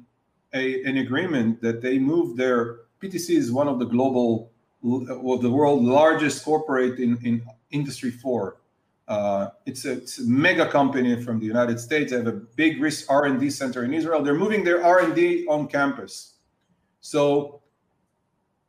a, 0.53 0.85
an 0.85 0.99
agreement 0.99 1.63
that 1.63 1.81
they 1.81 1.99
move 1.99 2.37
their 2.37 2.81
PTC 3.01 3.31
is 3.31 3.51
one 3.51 3.69
of 3.69 3.79
the 3.79 3.87
global, 3.87 4.53
well, 4.83 5.39
the 5.39 5.51
world 5.51 5.83
largest 5.83 6.45
corporate 6.45 6.99
in, 6.99 7.17
in 7.25 7.43
industry 7.71 8.11
four 8.11 8.59
uh, 9.09 9.49
it's, 9.65 9.87
a, 9.87 9.93
it's, 9.93 10.19
a, 10.19 10.25
mega 10.25 10.69
company 10.69 11.23
from 11.23 11.41
the 11.41 11.47
United 11.47 11.81
States. 11.81 12.11
They 12.11 12.19
have 12.19 12.27
a 12.27 12.33
big 12.33 12.83
risk 12.83 13.11
R&D 13.11 13.49
center 13.49 13.85
in 13.85 13.95
Israel. 13.95 14.23
They're 14.23 14.35
moving 14.35 14.63
their 14.63 14.85
R&D 14.85 15.47
on 15.49 15.69
campus. 15.69 16.35
So 17.01 17.63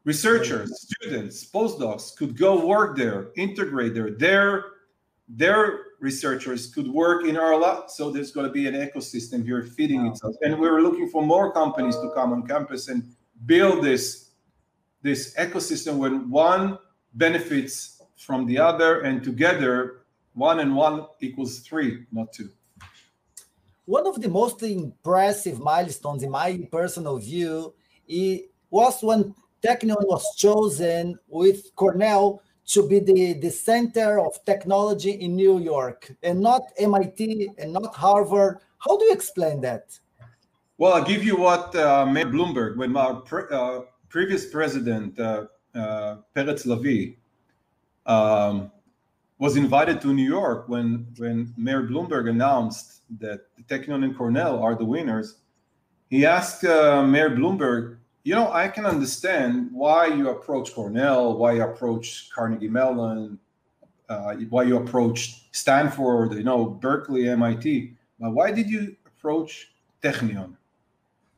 researchers, 0.06 0.88
students, 0.88 1.44
postdocs 1.44 2.16
could 2.16 2.38
go 2.38 2.66
work 2.66 2.96
there, 2.96 3.32
integrate 3.36 3.94
there. 3.94 4.12
Their, 4.12 4.66
their 5.28 5.80
researchers 6.00 6.74
could 6.74 6.88
work 6.88 7.26
in 7.26 7.36
our 7.36 7.60
lab. 7.60 7.90
So 7.90 8.12
there's 8.12 8.32
going 8.32 8.48
to 8.48 8.54
be 8.54 8.68
an 8.68 8.76
ecosystem 8.76 9.44
here 9.44 9.64
feeding 9.64 10.06
wow. 10.06 10.12
itself. 10.12 10.36
And 10.44 10.60
we're 10.60 10.82
looking 10.82 11.10
for 11.10 11.26
more 11.26 11.52
companies 11.52 11.96
to 11.98 12.12
come 12.16 12.32
on 12.32 12.48
campus 12.48 12.88
and 12.88 13.04
build 13.46 13.84
this, 13.84 14.30
this 15.02 15.34
ecosystem 15.36 15.98
when 15.98 16.30
one 16.30 16.78
benefits 17.16 18.02
from 18.16 18.46
the 18.46 18.58
other 18.60 19.02
and 19.02 19.24
together 19.24 20.06
one 20.34 20.60
and 20.60 20.76
one 20.76 21.08
equals 21.22 21.60
three, 21.60 22.06
not 22.12 22.32
two. 22.32 22.50
One 23.86 24.06
of 24.06 24.22
the 24.22 24.30
most 24.30 24.62
impressive 24.64 25.60
milestones, 25.60 26.24
in 26.24 26.32
my 26.32 26.68
personal 26.72 27.18
view, 27.18 27.74
was 28.70 29.02
when 29.02 29.34
Technion 29.66 30.06
was 30.06 30.36
chosen 30.36 31.18
with 31.28 31.76
Cornell 31.76 32.42
to 32.68 32.88
be 32.88 33.00
the, 33.00 33.34
the 33.34 33.50
center 33.50 34.20
of 34.20 34.44
technology 34.46 35.12
in 35.12 35.36
New 35.36 35.60
York 35.60 36.12
and 36.24 36.40
not 36.40 36.62
MIT 36.78 37.50
and 37.58 37.74
not 37.74 37.96
Harvard. 37.96 38.60
How 38.80 38.98
do 38.98 39.06
you 39.06 39.14
explain 39.14 39.62
that? 39.62 39.98
Well, 40.78 40.94
I'll 40.94 41.04
give 41.04 41.24
you 41.24 41.38
what 41.38 41.76
uh, 41.76 42.06
Mayor 42.06 42.26
Bloomberg, 42.26 42.78
when 42.78 42.96
our 42.98 43.16
pre 43.22 43.44
uh, 43.52 43.82
previous 44.10 44.46
president, 44.46 45.20
uh, 45.20 45.46
uh, 45.74 46.18
Peretz 46.36 46.66
Lavie, 46.66 47.18
um, 48.06 48.72
was 49.40 49.56
invited 49.56 50.02
to 50.02 50.14
New 50.14 50.28
York 50.28 50.68
when 50.68 51.08
when 51.18 51.54
Mayor 51.58 51.84
Bloomberg 51.84 52.30
announced 52.30 53.02
that 53.20 53.42
Technion 53.68 54.04
and 54.04 54.18
Cornell 54.18 54.62
are 54.62 54.76
the 54.76 54.86
winners. 54.86 55.36
He 56.10 56.26
asked 56.26 56.66
uh, 56.66 57.04
Mayor 57.04 57.30
Bloomberg, 57.30 57.98
you 58.26 58.34
know, 58.34 58.52
I 58.52 58.68
can 58.68 58.88
understand 58.88 59.70
why 59.72 60.08
you 60.08 60.30
approach 60.30 60.74
Cornell, 60.74 61.38
why 61.38 61.54
you 61.54 61.62
approach 61.62 62.32
Carnegie 62.34 62.68
Mellon, 62.68 63.38
uh, 64.10 64.34
why 64.50 64.64
you 64.64 64.78
approach 64.78 65.46
Stanford, 65.52 66.34
you 66.34 66.44
know, 66.44 66.66
Berkeley, 66.66 67.30
MIT, 67.30 67.94
but 68.20 68.32
why 68.32 68.52
did 68.52 68.68
you 68.68 68.96
approach 69.06 69.74
Technion? 70.02 70.56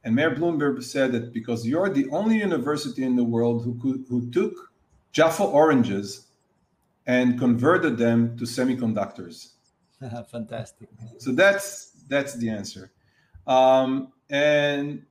And 0.05 0.15
Mayor 0.15 0.33
Bloomberg 0.33 0.81
said 0.81 1.11
that 1.11 1.33
because 1.33 1.67
you're 1.67 1.89
the 1.89 2.07
only 2.09 2.37
university 2.37 3.03
in 3.03 3.17
the 3.17 3.23
world 3.23 3.65
who 3.65 3.77
could, 3.81 4.05
who 4.07 4.31
took 4.31 4.71
Jaffa 5.11 5.43
oranges 5.43 6.27
and 7.05 7.37
converted 7.37 7.97
them 7.97 8.37
to 8.37 8.45
semiconductors. 8.45 9.49
Fantastic. 10.31 10.87
So 11.17 11.33
that's 11.33 11.91
that's 12.07 12.35
the 12.35 12.49
answer. 12.49 12.91
Um, 13.45 14.13
and 14.29 15.03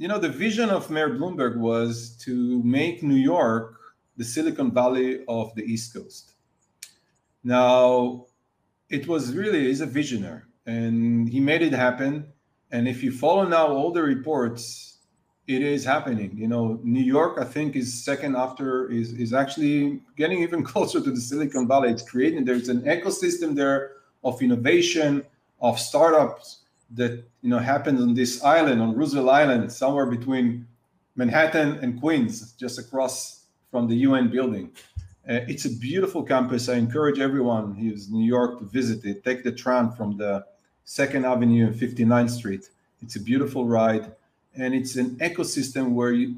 you 0.00 0.08
know, 0.08 0.18
the 0.18 0.30
vision 0.30 0.70
of 0.70 0.88
Mayor 0.88 1.10
Bloomberg 1.10 1.58
was 1.58 2.16
to 2.22 2.62
make 2.62 3.02
New 3.02 3.22
York 3.34 3.78
the 4.16 4.24
Silicon 4.24 4.72
Valley 4.72 5.22
of 5.28 5.54
the 5.56 5.62
East 5.62 5.92
Coast. 5.92 6.32
Now, 7.44 8.24
it 8.88 9.06
was 9.06 9.34
really 9.34 9.66
he's 9.66 9.82
a 9.82 9.86
visionary, 9.86 10.40
and 10.64 11.28
he 11.28 11.38
made 11.38 11.60
it 11.60 11.74
happen. 11.74 12.32
And 12.70 12.88
if 12.88 13.02
you 13.02 13.12
follow 13.12 13.46
now 13.46 13.66
all 13.66 13.92
the 13.92 14.02
reports 14.02 14.96
it 15.46 15.62
is 15.62 15.84
happening. 15.84 16.30
You 16.34 16.48
know, 16.48 16.80
New 16.82 17.02
York, 17.02 17.36
I 17.38 17.44
think, 17.44 17.76
is 17.76 18.02
second 18.02 18.36
after 18.36 18.88
is 18.88 19.12
is 19.12 19.34
actually 19.34 20.00
getting 20.16 20.40
even 20.42 20.64
closer 20.72 21.02
to 21.02 21.10
the 21.10 21.20
Silicon 21.20 21.68
Valley. 21.68 21.90
It's 21.90 22.08
creating 22.08 22.46
there's 22.46 22.70
an 22.70 22.82
ecosystem 22.82 23.54
there 23.54 23.96
of 24.24 24.40
innovation, 24.40 25.24
of 25.60 25.78
startups 25.78 26.59
that 26.94 27.24
you 27.42 27.50
know 27.50 27.58
happens 27.58 28.00
on 28.00 28.14
this 28.14 28.42
island, 28.42 28.80
on 28.82 28.94
Roosevelt 28.94 29.28
Island, 29.28 29.72
somewhere 29.72 30.06
between 30.06 30.66
Manhattan 31.16 31.78
and 31.82 32.00
Queens, 32.00 32.52
just 32.52 32.78
across 32.78 33.44
from 33.70 33.88
the 33.88 33.96
UN 33.96 34.30
building. 34.30 34.70
Uh, 35.28 35.44
it's 35.46 35.64
a 35.64 35.70
beautiful 35.70 36.22
campus. 36.22 36.68
I 36.68 36.74
encourage 36.74 37.20
everyone 37.20 37.74
who's 37.74 38.08
in 38.08 38.14
New 38.14 38.26
York 38.26 38.58
to 38.58 38.64
visit 38.64 39.04
it. 39.04 39.22
Take 39.24 39.44
the 39.44 39.52
tram 39.52 39.92
from 39.92 40.16
the 40.16 40.44
Second 40.84 41.24
Avenue 41.24 41.66
and 41.66 41.74
59th 41.74 42.30
Street. 42.30 42.70
It's 43.02 43.16
a 43.16 43.20
beautiful 43.20 43.64
ride 43.64 44.12
and 44.54 44.74
it's 44.74 44.96
an 44.96 45.16
ecosystem 45.16 45.92
where 45.92 46.12
you, 46.12 46.36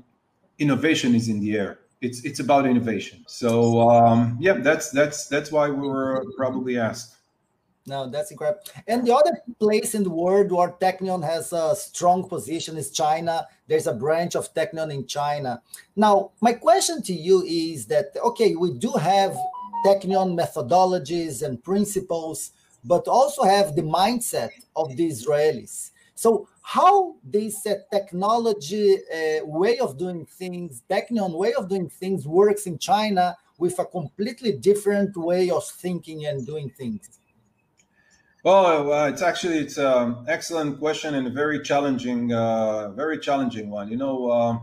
innovation 0.59 1.15
is 1.15 1.29
in 1.29 1.41
the 1.41 1.57
air. 1.57 1.79
It's 2.01 2.25
it's 2.25 2.41
about 2.41 2.67
innovation. 2.67 3.25
So 3.27 3.89
um, 3.89 4.37
yeah, 4.41 4.55
that's 4.55 4.91
that's 4.91 5.27
that's 5.29 5.53
why 5.53 5.71
we 5.71 5.87
were 5.87 6.25
probably 6.37 6.79
asked. 6.79 7.17
No, 7.85 8.09
that's 8.09 8.31
incredible. 8.31 8.63
And 8.87 9.05
the 9.05 9.13
other 9.15 9.33
place 9.59 9.95
in 9.95 10.05
the 10.05 10.11
world 10.11 10.53
where 10.53 10.71
Technion 10.81 11.25
has 11.25 11.53
a 11.53 11.75
strong 11.75 12.29
position 12.29 12.77
is 12.77 12.93
China. 12.93 13.47
There's 13.67 13.89
a 13.89 13.93
branch 13.93 14.37
of 14.37 14.55
Technion 14.55 14.93
in 14.93 15.07
China. 15.07 15.61
Now, 15.97 16.31
my 16.41 16.53
question 16.53 17.03
to 17.03 17.13
you 17.13 17.43
is 17.43 17.87
that 17.87 18.17
okay, 18.25 18.55
we 18.55 18.73
do 18.75 18.93
have 18.93 19.37
Technion 19.85 20.39
methodologies 20.39 21.43
and 21.43 21.63
principles, 21.63 22.53
but 22.85 23.09
also 23.09 23.43
have 23.43 23.75
the 23.75 23.83
mindset 23.83 24.51
of 24.77 24.97
the 24.97 25.11
Israelis. 25.11 25.91
So 26.15 26.49
how 26.63 27.17
this 27.25 27.67
uh, 27.67 27.75
technology 27.91 28.95
uh, 28.95 29.45
way 29.45 29.81
of 29.81 29.99
doing 29.99 30.25
things, 30.25 30.83
Technion 30.89 31.37
way 31.37 31.53
of 31.55 31.69
doing 31.69 31.89
things 31.89 32.29
works 32.29 32.67
in 32.67 32.79
China 32.79 33.37
with 33.59 33.77
a 33.81 33.85
completely 33.85 34.53
different 34.53 35.17
way 35.17 35.51
of 35.51 35.65
thinking 35.67 36.27
and 36.27 36.47
doing 36.47 36.71
things? 36.71 37.19
Well, 38.45 38.93
uh, 38.93 39.09
it's 39.09 39.23
actually 39.23 39.59
it's 39.59 39.79
an 39.79 40.25
excellent 40.27 40.79
question 40.81 41.15
and 41.15 41.27
a 41.29 41.31
very 41.31 41.61
challenging, 41.61 42.33
uh, 42.33 42.91
very 42.91 43.19
challenging 43.19 43.71
one. 43.71 43.89
You 43.89 43.97
know, 43.97 44.31
uh, 44.31 44.59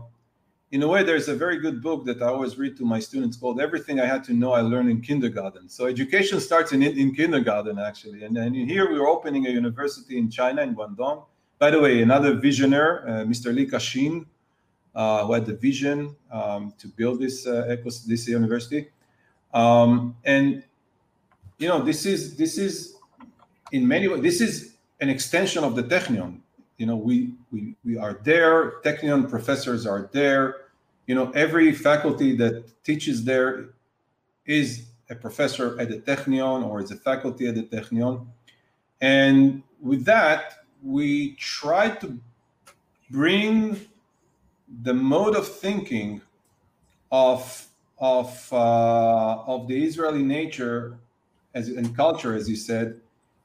in 0.70 0.82
a 0.82 0.88
way, 0.88 1.02
there's 1.02 1.28
a 1.28 1.34
very 1.34 1.58
good 1.58 1.82
book 1.82 2.04
that 2.04 2.20
I 2.20 2.26
always 2.26 2.58
read 2.58 2.76
to 2.76 2.84
my 2.84 3.00
students 3.00 3.38
called 3.38 3.58
"Everything 3.58 3.98
I 3.98 4.06
Had 4.06 4.22
to 4.24 4.34
Know 4.34 4.52
I 4.52 4.60
Learned 4.60 4.90
in 4.90 5.00
Kindergarten." 5.00 5.68
So 5.68 5.86
education 5.86 6.40
starts 6.40 6.72
in 6.72 6.82
in 6.82 7.14
kindergarten 7.14 7.78
actually, 7.78 8.24
and 8.24 8.36
then 8.36 8.52
here 8.52 8.90
we're 8.90 9.08
opening 9.08 9.46
a 9.46 9.50
university 9.50 10.18
in 10.18 10.30
China 10.30 10.60
in 10.62 10.74
Guangdong 10.74 11.24
by 11.60 11.70
the 11.70 11.78
way, 11.78 12.00
another 12.00 12.32
visionary, 12.32 13.02
uh, 13.06 13.24
Mr. 13.26 13.54
Li 13.54 13.66
Ka-shing, 13.66 14.24
uh, 14.94 15.26
who 15.26 15.34
had 15.34 15.44
the 15.44 15.54
vision 15.54 16.16
um, 16.32 16.72
to 16.78 16.88
build 16.88 17.20
this 17.20 17.44
this 17.44 18.26
university, 18.26 18.88
um, 19.52 20.16
and 20.24 20.64
you 21.58 21.68
know 21.68 21.82
this 21.82 22.06
is 22.06 22.34
this 22.36 22.56
is 22.56 22.96
in 23.72 23.86
many 23.86 24.08
ways 24.08 24.22
this 24.22 24.40
is 24.40 24.74
an 25.00 25.08
extension 25.08 25.64
of 25.64 25.74
the 25.74 25.82
Technion. 25.82 26.40
You 26.78 26.86
know, 26.86 26.96
we 26.96 27.34
we 27.50 27.74
we 27.84 27.98
are 27.98 28.20
there. 28.22 28.80
Technion 28.82 29.28
professors 29.28 29.86
are 29.86 30.08
there. 30.12 30.66
You 31.06 31.14
know, 31.14 31.30
every 31.32 31.72
faculty 31.72 32.36
that 32.36 32.82
teaches 32.84 33.24
there 33.24 33.70
is 34.46 34.86
a 35.10 35.14
professor 35.14 35.78
at 35.80 35.88
the 35.88 35.98
Technion 35.98 36.64
or 36.64 36.80
is 36.80 36.90
a 36.90 36.96
faculty 36.96 37.48
at 37.48 37.54
the 37.54 37.64
Technion, 37.64 38.26
and 39.00 39.62
with 39.80 40.04
that 40.04 40.64
we 40.82 41.34
try 41.34 41.90
to 41.90 42.18
bring 43.10 43.80
the 44.82 44.94
mode 44.94 45.36
of 45.36 45.46
thinking 45.46 46.22
of 47.10 47.66
of 47.98 48.48
uh, 48.52 49.42
of 49.46 49.68
the 49.68 49.84
Israeli 49.84 50.22
nature 50.22 50.98
as 51.54 51.68
and 51.68 51.94
culture, 51.96 52.34
as 52.34 52.48
you 52.48 52.56
said, 52.56 53.00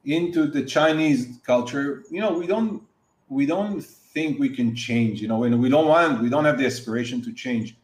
into 0.06 0.46
the 0.46 0.64
Chinese 0.64 1.38
culture. 1.44 2.04
You 2.10 2.20
know, 2.20 2.32
we 2.32 2.46
don't 2.46 2.82
we 3.28 3.44
don't 3.44 3.82
think 3.82 4.38
we 4.38 4.48
can 4.48 4.74
change. 4.74 5.20
You 5.20 5.28
know, 5.28 5.44
and 5.44 5.60
we 5.60 5.68
don't 5.68 5.88
want 5.88 6.22
we 6.22 6.30
don't 6.30 6.44
have 6.44 6.58
the 6.58 6.66
aspiration 6.66 7.20
to 7.22 7.32
change. 7.32 7.76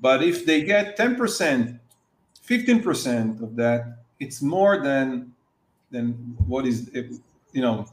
But 0.00 0.22
if 0.22 0.46
they 0.46 0.62
get 0.62 0.96
ten 0.96 1.16
percent 1.16 1.80
15% 2.46 3.42
of 3.42 3.56
that, 3.56 3.98
it's 4.20 4.42
more 4.42 4.80
than 4.82 5.32
than 5.90 6.12
what 6.46 6.66
is 6.66 6.90
you 7.52 7.62
know 7.62 7.86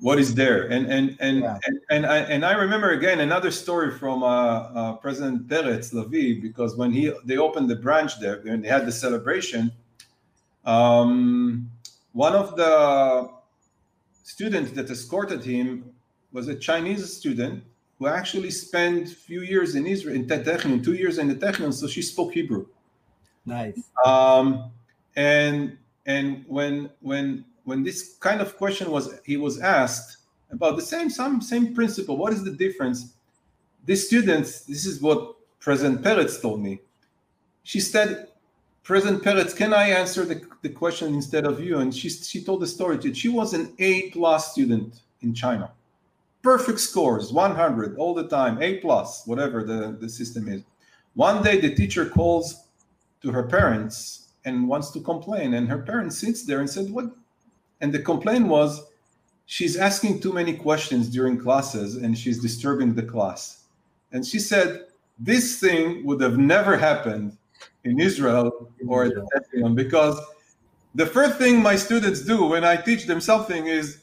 what 0.00 0.18
is 0.18 0.34
there 0.34 0.66
and 0.66 0.86
and 0.86 1.16
and 1.20 1.40
yeah. 1.40 1.58
and, 1.64 1.80
and, 1.90 2.06
I 2.06 2.18
and 2.18 2.44
I 2.44 2.52
remember 2.54 2.90
again 2.90 3.20
another 3.20 3.50
story 3.50 3.90
from 3.90 4.22
uh, 4.22 4.26
uh, 4.26 4.92
President 4.96 5.46
Peretz 5.48 5.92
Lavie 5.92 6.40
because 6.40 6.76
when 6.76 6.90
he 6.90 7.12
they 7.24 7.36
opened 7.36 7.70
the 7.70 7.76
branch 7.76 8.18
there 8.20 8.40
and 8.46 8.64
they 8.64 8.68
had 8.68 8.86
the 8.86 8.92
celebration, 8.92 9.70
um, 10.64 11.70
one 12.14 12.34
of 12.34 12.56
the 12.56 13.28
students 14.22 14.70
that 14.72 14.88
escorted 14.88 15.44
him 15.44 15.92
was 16.32 16.48
a 16.48 16.54
Chinese 16.54 17.12
student 17.12 17.62
who 17.98 18.06
actually 18.06 18.50
spent 18.50 19.12
a 19.12 19.14
few 19.14 19.42
years 19.42 19.74
in 19.74 19.86
Israel 19.86 20.14
in 20.14 20.26
Technion, 20.26 20.82
two 20.82 20.94
years 20.94 21.18
in 21.18 21.28
the 21.28 21.34
Technion, 21.34 21.74
so 21.74 21.86
she 21.86 22.02
spoke 22.02 22.32
Hebrew. 22.32 22.66
Nice. 23.44 23.90
Um, 24.04 24.70
and 25.16 25.76
and 26.06 26.44
when 26.46 26.88
when 27.00 27.44
when 27.64 27.82
this 27.82 28.16
kind 28.20 28.40
of 28.40 28.56
question 28.56 28.90
was 28.90 29.20
he 29.24 29.36
was 29.36 29.60
asked 29.60 30.18
about 30.50 30.76
the 30.76 30.82
same 30.82 31.10
some 31.10 31.40
same 31.40 31.74
principle, 31.74 32.16
what 32.16 32.32
is 32.32 32.44
the 32.44 32.52
difference? 32.52 33.14
The 33.86 33.96
students, 33.96 34.60
this 34.60 34.86
is 34.86 35.02
what 35.02 35.34
President 35.58 36.00
Peretz 36.02 36.40
told 36.40 36.62
me. 36.62 36.80
She 37.64 37.80
said, 37.80 38.28
President 38.82 39.22
Peretz, 39.22 39.54
can 39.56 39.74
I 39.74 39.88
answer 39.88 40.24
the, 40.24 40.40
the 40.64 40.70
question 40.70 41.14
instead 41.14 41.46
of 41.46 41.60
you? 41.60 41.78
And 41.78 41.94
she, 41.94 42.08
she 42.08 42.42
told 42.42 42.60
the 42.60 42.66
story 42.66 42.96
that 42.96 43.16
she 43.16 43.28
was 43.28 43.54
an 43.54 43.72
A 43.78 44.10
plus 44.10 44.50
student 44.50 45.00
in 45.20 45.32
China. 45.32 45.70
Perfect 46.42 46.80
scores, 46.80 47.32
100 47.32 47.96
all 47.96 48.14
the 48.14 48.26
time, 48.26 48.60
A 48.60 48.78
plus, 48.78 49.26
whatever 49.26 49.62
the, 49.62 49.96
the 50.00 50.08
system 50.08 50.48
is. 50.48 50.62
One 51.14 51.44
day 51.44 51.60
the 51.60 51.74
teacher 51.74 52.06
calls 52.06 52.64
to 53.22 53.30
her 53.30 53.44
parents 53.44 54.28
and 54.44 54.68
wants 54.68 54.90
to 54.90 55.00
complain. 55.00 55.54
And 55.54 55.68
her 55.68 55.78
parents 55.78 56.18
sits 56.18 56.44
there 56.44 56.60
and 56.60 56.68
said, 56.68 56.90
What? 56.90 57.06
And 57.80 57.92
the 57.92 58.00
complaint 58.00 58.48
was 58.48 58.82
she's 59.46 59.76
asking 59.76 60.20
too 60.20 60.32
many 60.32 60.54
questions 60.54 61.08
during 61.08 61.38
classes 61.38 61.96
and 61.96 62.16
she's 62.16 62.40
disturbing 62.40 62.94
the 62.94 63.02
class. 63.02 63.64
And 64.12 64.26
she 64.26 64.38
said, 64.38 64.86
This 65.18 65.60
thing 65.60 66.04
would 66.04 66.20
have 66.20 66.38
never 66.38 66.76
happened 66.76 67.36
in 67.84 68.00
Israel 68.00 68.70
or 68.86 69.04
at 69.04 69.12
Technion 69.34 69.74
because 69.74 70.18
the 70.94 71.06
first 71.06 71.38
thing 71.38 71.60
my 71.60 71.76
students 71.76 72.20
do 72.20 72.44
when 72.44 72.64
I 72.64 72.76
teach 72.76 73.06
them 73.06 73.20
something 73.20 73.66
is, 73.66 74.02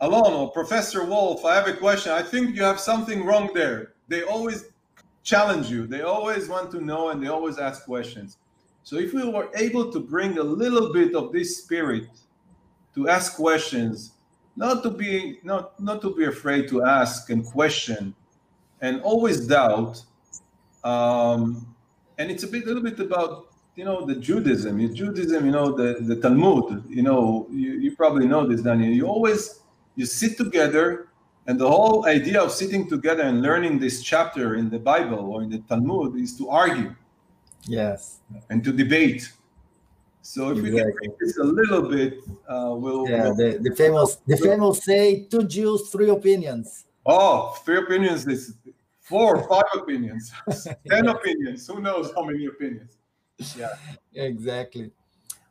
Alon 0.00 0.32
or 0.32 0.50
Professor 0.52 1.04
Wolf, 1.04 1.44
I 1.44 1.56
have 1.56 1.66
a 1.66 1.72
question. 1.72 2.12
I 2.12 2.22
think 2.22 2.54
you 2.54 2.62
have 2.62 2.78
something 2.78 3.24
wrong 3.24 3.50
there. 3.52 3.94
They 4.06 4.22
always 4.22 4.66
challenge 5.24 5.68
you. 5.68 5.86
They 5.86 6.02
always 6.02 6.48
want 6.48 6.70
to 6.70 6.80
know 6.80 7.08
and 7.08 7.20
they 7.22 7.26
always 7.28 7.58
ask 7.58 7.84
questions. 7.84 8.36
So 8.84 8.96
if 8.96 9.12
we 9.12 9.28
were 9.28 9.50
able 9.56 9.92
to 9.92 9.98
bring 9.98 10.38
a 10.38 10.42
little 10.42 10.92
bit 10.92 11.14
of 11.16 11.32
this 11.32 11.58
spirit 11.58 12.08
to 12.94 13.08
ask 13.08 13.34
questions, 13.34 14.12
not 14.56 14.82
to 14.84 14.90
be 14.90 15.40
not 15.42 15.78
not 15.80 16.00
to 16.02 16.14
be 16.14 16.24
afraid 16.24 16.68
to 16.68 16.84
ask 16.84 17.30
and 17.30 17.44
question, 17.44 18.14
and 18.80 19.00
always 19.02 19.46
doubt, 19.46 20.02
um, 20.84 21.66
and 22.18 22.30
it's 22.30 22.44
a 22.44 22.46
bit 22.48 22.64
a 22.64 22.66
little 22.66 22.82
bit 22.82 22.98
about 22.98 23.48
you 23.78 23.84
know 23.84 24.04
the 24.04 24.16
Judaism, 24.16 24.74
Judaism, 24.92 25.46
you 25.46 25.52
know 25.52 25.70
the 25.70 25.88
the 26.00 26.16
Talmud, 26.16 26.84
you 26.88 27.02
know 27.02 27.46
you, 27.48 27.70
you 27.84 27.94
probably 27.94 28.26
know 28.26 28.44
this, 28.44 28.60
Daniel. 28.60 28.92
You 28.92 29.06
always 29.06 29.60
you 29.94 30.04
sit 30.04 30.36
together 30.36 31.06
and 31.46 31.54
the 31.60 31.68
whole 31.68 32.04
idea 32.06 32.42
of 32.42 32.50
sitting 32.50 32.88
together 32.88 33.22
and 33.22 33.40
learning 33.40 33.78
this 33.78 34.02
chapter 34.02 34.56
in 34.56 34.68
the 34.68 34.80
Bible 34.80 35.22
or 35.32 35.44
in 35.44 35.48
the 35.48 35.60
Talmud 35.70 36.16
is 36.16 36.36
to 36.38 36.50
argue. 36.50 36.92
Yes. 37.66 38.18
And 38.50 38.64
to 38.64 38.72
debate. 38.72 39.32
So 40.22 40.50
if 40.50 40.58
exactly. 40.58 40.72
we 40.72 40.80
can 40.80 40.92
bring 40.98 41.12
this 41.20 41.38
a 41.38 41.44
little 41.44 41.82
bit, 41.88 42.18
uh, 42.48 42.74
we'll. 42.76 43.08
Yeah, 43.08 43.30
the, 43.40 43.58
the 43.62 43.74
famous 43.76 44.16
the 44.26 44.36
famous 44.36 44.82
say 44.82 45.26
two 45.30 45.44
Jews, 45.44 45.88
three 45.88 46.10
opinions. 46.10 46.86
Oh, 47.06 47.56
three 47.64 47.78
opinions 47.78 48.26
is 48.26 48.54
four, 49.00 49.48
five 49.48 49.70
opinions, 49.74 50.32
ten 50.90 51.06
opinions. 51.06 51.66
Who 51.68 51.80
knows 51.80 52.12
how 52.16 52.24
many 52.24 52.46
opinions? 52.46 52.98
Yeah, 53.56 53.74
exactly. 54.14 54.90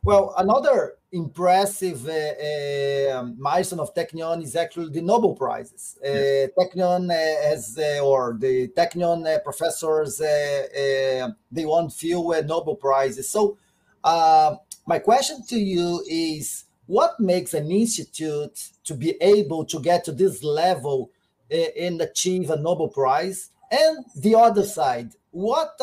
Well, 0.02 0.34
another 0.38 0.94
impressive 1.10 2.06
uh, 2.06 2.12
uh, 2.12 3.22
milestone 3.36 3.80
of 3.80 3.94
Technion 3.94 4.42
is 4.42 4.56
actually 4.56 4.90
the 4.90 5.02
Nobel 5.02 5.34
Prizes. 5.34 5.98
Uh, 6.04 6.08
yes. 6.08 6.50
Technion 6.58 7.10
uh, 7.10 7.48
has, 7.48 7.78
uh, 7.78 8.00
or 8.00 8.36
the 8.38 8.68
Technion 8.68 9.26
uh, 9.26 9.38
professors, 9.40 10.18
they 10.18 11.64
won 11.64 11.90
few 11.90 12.34
Nobel 12.44 12.76
Prizes. 12.76 13.28
So, 13.28 13.58
my 14.04 14.98
question 14.98 15.44
to 15.48 15.58
you 15.58 16.02
is 16.08 16.64
what 16.86 17.20
makes 17.20 17.52
an 17.52 17.70
institute 17.70 18.70
to 18.84 18.94
be 18.94 19.16
able 19.20 19.64
to 19.66 19.80
get 19.80 20.04
to 20.04 20.12
this 20.12 20.42
level 20.42 21.10
and 21.50 22.00
achieve 22.00 22.50
a 22.50 22.56
Nobel 22.56 22.88
Prize? 22.88 23.50
And 23.70 24.06
the 24.16 24.34
other 24.36 24.64
side, 24.64 25.10
what 25.30 25.78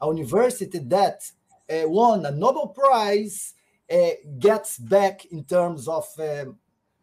a 0.00 0.06
university 0.06 0.78
that 0.78 1.30
uh, 1.70 1.88
won 1.88 2.26
a 2.26 2.30
Nobel 2.30 2.68
Prize 2.68 3.54
uh, 3.90 4.10
gets 4.38 4.78
back 4.78 5.24
in 5.26 5.44
terms 5.44 5.88
of 5.88 6.06
um, 6.18 6.56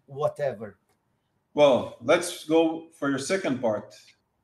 whatever? 0.06 0.78
Well, 1.54 1.98
let's 2.02 2.44
go 2.46 2.88
for 2.98 3.10
your 3.10 3.20
second 3.20 3.62
part. 3.62 3.96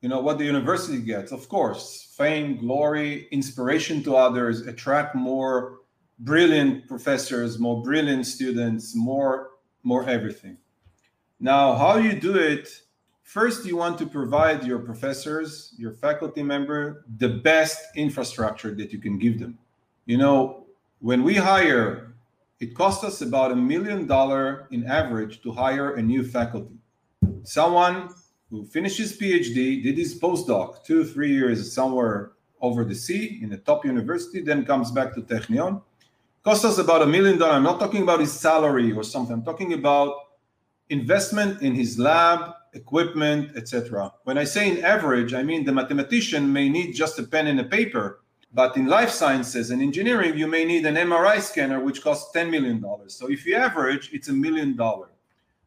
You 0.02 0.10
know 0.10 0.22
what 0.22 0.40
the 0.40 0.46
university 0.46 1.00
gets, 1.00 1.32
of 1.32 1.48
course, 1.48 2.14
fame, 2.18 2.58
glory, 2.58 3.28
inspiration 3.32 4.02
to 4.04 4.16
others, 4.16 4.66
attract 4.66 5.14
more 5.14 5.80
brilliant 6.20 6.88
professors, 6.88 7.60
more 7.60 7.84
brilliant 7.84 8.26
students, 8.26 8.96
more 8.96 9.50
more 9.84 10.08
everything. 10.08 10.58
Now, 11.40 11.74
how 11.76 11.98
you 11.98 12.20
do 12.20 12.36
it? 12.36 12.70
First, 13.32 13.66
you 13.66 13.78
want 13.78 13.98
to 14.00 14.06
provide 14.06 14.66
your 14.66 14.80
professors, 14.80 15.74
your 15.78 15.94
faculty 15.94 16.44
member, 16.44 17.06
the 17.18 17.30
best 17.30 17.80
infrastructure 17.96 18.76
that 18.76 18.92
you 18.92 19.00
can 19.00 19.18
give 19.18 19.40
them. 19.40 19.58
You 20.06 20.18
know, 20.18 20.66
when 21.00 21.24
we 21.24 21.36
hire, 21.36 22.14
it 22.60 22.76
costs 22.76 23.06
us 23.06 23.22
about 23.22 23.54
a 23.54 23.56
million 23.56 24.06
dollar 24.06 24.68
in 24.72 24.86
average 24.86 25.42
to 25.44 25.54
hire 25.54 25.96
a 25.96 26.02
new 26.02 26.26
faculty. 26.28 26.76
Someone 27.44 28.10
who 28.50 28.66
finishes 28.66 29.18
PhD, 29.18 29.82
did 29.82 29.98
his 29.98 30.20
postdoc 30.20 30.84
two, 30.84 31.06
three 31.06 31.32
years 31.32 31.72
somewhere 31.72 32.34
over 32.60 32.84
the 32.84 32.96
sea 32.96 33.40
in 33.42 33.54
a 33.54 33.58
top 33.58 33.86
university, 33.86 34.42
then 34.42 34.66
comes 34.66 34.92
back 34.92 35.14
to 35.14 35.22
Technion. 35.22 35.82
Costs 36.44 36.66
us 36.66 36.80
about 36.80 37.02
a 37.02 37.08
million 37.08 37.38
dollars. 37.38 37.56
I'm 37.56 37.64
not 37.64 37.80
talking 37.80 38.04
about 38.04 38.20
his 38.20 38.34
salary 38.34 38.92
or 38.92 39.06
something. 39.06 39.36
I'm 39.36 39.46
talking 39.46 39.72
about 39.72 40.16
investment 40.90 41.62
in 41.62 41.74
his 41.74 41.98
lab, 41.98 42.56
equipment, 42.74 43.56
etc. 43.56 44.12
When 44.24 44.38
I 44.38 44.44
say 44.44 44.70
in 44.70 44.84
average, 44.84 45.34
I 45.34 45.44
mean 45.44 45.66
the 45.66 45.72
mathematician 45.72 46.52
may 46.52 46.70
need 46.70 46.94
just 46.94 47.20
a 47.20 47.24
pen 47.24 47.48
and 47.48 47.60
a 47.60 47.66
paper, 47.66 48.22
but 48.54 48.76
in 48.76 48.88
life 48.88 49.10
sciences 49.10 49.72
and 49.72 49.82
engineering, 49.82 50.38
you 50.38 50.48
may 50.48 50.66
need 50.66 50.86
an 50.86 50.96
MRI 50.96 51.42
scanner, 51.42 51.80
which 51.80 52.02
costs 52.02 52.36
$10 52.36 52.50
million. 52.50 52.84
So 53.08 53.30
if 53.30 53.46
you 53.46 53.56
average, 53.56 54.10
it's 54.14 54.28
a 54.30 54.34
million 54.34 54.76
dollar. 54.76 55.10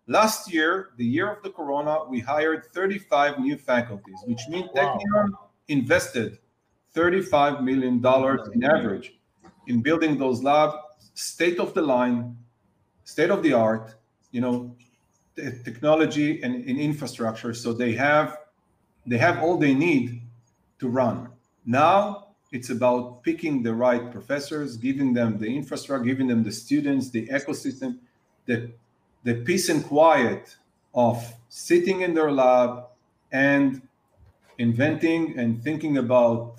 Last 0.07 0.53
year, 0.53 0.90
the 0.99 1.05
year 1.05 1.33
of 1.33 1.43
the 1.43 1.51
corona, 1.51 2.01
we 2.09 2.21
hired 2.21 2.67
35 2.75 3.38
new 3.38 3.57
faculties, 3.57 4.19
which 4.27 4.43
means 4.51 4.69
wow. 4.75 4.99
Technion 4.99 5.31
invested 5.69 6.38
$35 6.95 7.62
million 7.62 8.05
in 8.53 8.64
average 8.64 9.14
in 9.67 9.81
building 9.81 10.19
those 10.19 10.43
labs, 10.43 10.75
state 11.14 11.59
of 11.59 11.73
the 11.75 11.81
line, 11.81 12.37
state 13.05 13.31
of 13.31 13.43
the 13.43 13.53
art, 13.53 13.95
you 14.31 14.40
know, 14.40 14.77
technology 15.37 16.42
and, 16.42 16.64
in 16.64 16.79
infrastructure. 16.79 17.55
So 17.55 17.73
they 17.73 17.92
have 17.92 18.38
they 19.07 19.18
have 19.18 19.42
all 19.42 19.59
they 19.59 19.75
need 19.75 20.23
to 20.79 20.88
run. 20.88 21.29
Now 21.66 22.29
it's 22.53 22.70
about 22.70 23.23
picking 23.25 23.62
the 23.62 23.75
right 23.75 24.12
professors, 24.12 24.77
giving 24.77 25.12
them 25.12 25.38
the 25.38 25.47
infrastructure, 25.47 26.05
giving 26.05 26.29
them 26.29 26.44
the 26.44 26.53
students, 26.53 27.11
the 27.11 27.27
ecosystem, 27.27 27.99
the, 28.47 28.70
the 29.25 29.35
peace 29.42 29.68
and 29.68 29.85
quiet 29.85 30.57
of 30.94 31.35
sitting 31.49 32.03
in 32.03 32.14
their 32.14 32.31
lab 32.31 32.85
and 33.33 33.83
inventing 34.59 35.37
and 35.37 35.62
thinking 35.64 35.99
about 35.99 36.55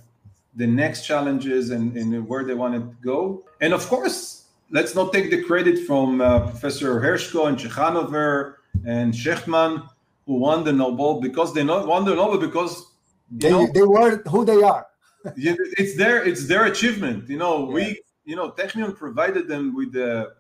the 0.57 0.67
next 0.67 1.05
challenges 1.05 1.69
and, 1.69 1.95
and 1.95 2.27
where 2.27 2.43
they 2.43 2.53
want 2.53 2.73
to 2.73 2.95
go. 3.01 3.43
And 3.61 3.73
of 3.73 3.88
course, 3.88 4.45
let's 4.71 4.95
not 4.95 5.13
take 5.13 5.31
the 5.31 5.43
credit 5.43 5.79
from 5.88 6.19
uh, 6.19 6.41
Professor 6.41 6.99
Hershko 6.99 7.47
and 7.47 7.57
Ciechanover 7.57 8.54
and 8.85 9.13
Shechtman, 9.13 9.88
who 10.25 10.35
won 10.35 10.63
the 10.63 10.73
Nobel 10.73 11.21
because 11.21 11.53
they 11.53 11.63
not 11.63 11.88
won 11.88 12.05
the 12.05 12.15
Nobel 12.15 12.39
because 12.39 12.85
they, 13.31 13.49
know, 13.49 13.67
they 13.73 13.83
were 13.83 14.17
who 14.29 14.45
they 14.45 14.61
are 14.61 14.88
it's 15.35 15.97
their 15.97 16.23
it's 16.23 16.47
their 16.47 16.65
achievement. 16.65 17.29
You 17.29 17.38
know, 17.38 17.65
we 17.65 18.01
you 18.25 18.35
know 18.35 18.51
Technion 18.51 18.95
provided 18.95 19.47
them 19.47 19.75
with 19.75 19.93
the 19.93 20.33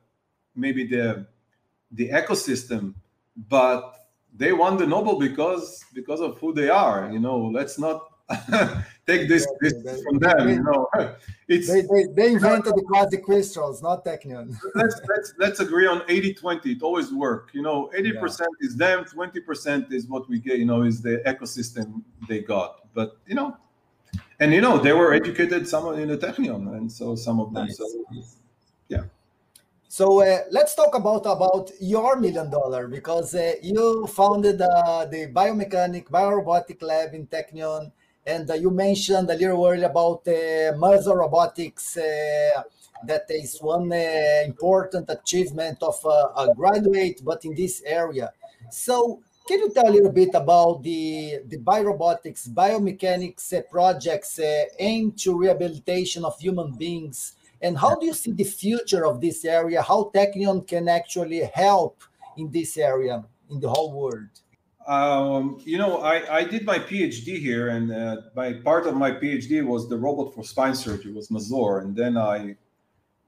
maybe 0.55 0.85
the 0.85 1.25
the 1.91 2.09
ecosystem, 2.09 2.93
but 3.35 3.95
they 4.35 4.51
won 4.51 4.77
the 4.77 4.85
Nobel 4.85 5.19
because 5.19 5.83
because 5.93 6.21
of 6.21 6.37
who 6.39 6.53
they 6.53 6.69
are. 6.69 7.09
You 7.11 7.19
know, 7.19 7.37
let's 7.37 7.79
not 7.79 8.01
take 9.07 9.27
this, 9.27 9.47
this 9.61 9.73
they, 9.83 10.01
from 10.03 10.19
them. 10.19 10.47
They, 10.47 10.53
you 10.53 10.63
know, 10.63 10.89
it's 11.47 11.67
they, 11.67 11.81
they, 11.81 12.05
they 12.13 12.33
invented 12.33 12.73
the 12.75 12.81
quasi 12.81 13.17
crystals, 13.17 13.81
not 13.81 14.05
Technion. 14.05 14.55
let's 14.75 14.99
let's 15.07 15.33
let's 15.37 15.59
agree 15.59 15.87
on 15.87 16.01
80-20. 16.01 16.65
It 16.65 16.81
always 16.81 17.13
work. 17.13 17.49
You 17.53 17.61
know, 17.61 17.89
80% 17.97 18.39
yeah. 18.39 18.45
is 18.61 18.75
them, 18.75 19.05
20% 19.05 19.91
is 19.91 20.07
what 20.07 20.27
we 20.29 20.39
get, 20.39 20.57
you 20.59 20.65
know, 20.65 20.83
is 20.83 21.01
the 21.01 21.21
ecosystem 21.25 22.01
they 22.27 22.39
got. 22.41 22.81
But 22.93 23.17
you 23.27 23.35
know, 23.35 23.57
and 24.39 24.53
you 24.53 24.61
know, 24.61 24.77
they 24.77 24.93
were 24.93 25.13
educated 25.13 25.67
some 25.67 25.93
in 25.99 26.09
the 26.09 26.17
Technion, 26.17 26.75
and 26.75 26.91
so 26.91 27.15
some 27.15 27.39
of 27.39 27.53
them. 27.53 27.65
Nice. 27.65 27.77
So 27.77 27.87
yeah. 28.87 29.03
So 29.87 30.21
uh, 30.21 30.39
let's 30.51 30.75
talk 30.75 30.93
about 30.95 31.25
about 31.25 31.71
your 31.79 32.17
million 32.17 32.49
dollar 32.49 32.87
because 32.87 33.33
uh, 33.33 33.53
you 33.61 34.07
founded 34.07 34.59
uh, 34.61 35.05
the 35.05 35.27
biomechanic 35.27 36.09
biorobotic 36.09 36.81
lab 36.81 37.13
in 37.13 37.27
Technion, 37.27 37.91
and 38.25 38.49
uh, 38.49 38.53
you 38.55 38.71
mentioned 38.71 39.29
a 39.29 39.35
little 39.35 39.65
earlier 39.65 39.85
about 39.85 40.27
uh, 40.27 40.73
Mazor 40.73 41.17
Robotics. 41.17 41.97
Uh, 41.97 42.63
that 43.05 43.25
is 43.29 43.59
one 43.59 43.91
uh, 43.91 44.43
important 44.45 45.09
achievement 45.09 45.77
of 45.83 45.95
a 46.05 46.53
graduate, 46.55 47.21
but 47.23 47.43
in 47.45 47.53
this 47.53 47.83
area. 47.85 48.31
So 48.71 49.21
can 49.47 49.59
you 49.59 49.71
tell 49.71 49.87
a 49.87 49.91
little 49.91 50.11
bit 50.11 50.33
about 50.33 50.81
the 50.81 51.41
the 51.45 51.57
biorobotics, 51.57 52.49
biomechanics 52.49 53.69
projects 53.69 54.39
aimed 54.79 55.19
to 55.19 55.37
rehabilitation 55.37 56.25
of 56.25 56.39
human 56.39 56.71
beings? 56.73 57.35
And 57.61 57.77
how 57.77 57.95
do 57.95 58.05
you 58.07 58.13
see 58.13 58.31
the 58.31 58.43
future 58.43 59.05
of 59.05 59.21
this 59.21 59.45
area? 59.45 59.81
How 59.81 60.11
Technion 60.13 60.67
can 60.67 60.87
actually 60.87 61.43
help 61.53 62.01
in 62.37 62.51
this 62.51 62.77
area 62.77 63.23
in 63.49 63.59
the 63.59 63.69
whole 63.69 63.91
world? 63.91 64.29
Um, 64.87 65.59
you 65.65 65.77
know, 65.79 65.97
I, 65.97 66.37
I 66.37 66.43
did 66.43 66.63
my 66.63 66.77
PhD 66.77 67.39
here, 67.39 67.69
and 67.69 67.91
uh, 67.91 68.17
my 68.35 68.53
part 68.53 68.85
of 68.85 68.95
my 68.95 69.11
PhD 69.11 69.65
was 69.65 69.89
the 69.89 69.97
robot 69.97 70.35
for 70.35 70.43
spine 70.43 70.75
surgery, 70.75 71.11
was 71.11 71.29
Mazor, 71.29 71.81
and 71.81 71.95
then 71.95 72.17
I 72.17 72.55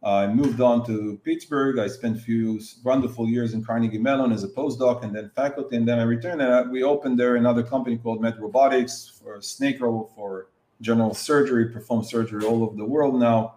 I 0.04 0.28
moved 0.28 0.62
on 0.62 0.86
to 0.86 1.20
Pittsburgh. 1.26 1.80
I 1.80 1.88
spent 1.88 2.18
a 2.18 2.20
few 2.20 2.62
wonderful 2.84 3.28
years 3.28 3.54
in 3.54 3.64
Carnegie 3.64 3.98
Mellon 3.98 4.32
as 4.32 4.44
a 4.44 4.48
postdoc 4.48 5.04
and 5.04 5.16
then 5.16 5.32
faculty, 5.36 5.76
and 5.76 5.88
then 5.88 6.00
I 6.00 6.04
returned 6.04 6.42
and 6.42 6.54
I, 6.54 6.62
we 6.62 6.84
opened 6.84 7.20
there 7.20 7.36
another 7.36 7.64
company 7.64 7.98
called 7.98 8.22
Med 8.22 8.40
Robotics 8.40 9.20
for 9.20 9.42
snake 9.42 9.82
robot 9.82 10.14
for 10.16 10.50
general 10.82 11.16
surgery, 11.16 11.70
perform 11.70 12.04
surgery 12.04 12.46
all 12.46 12.64
over 12.64 12.78
the 12.78 12.86
world 12.86 13.20
now. 13.20 13.56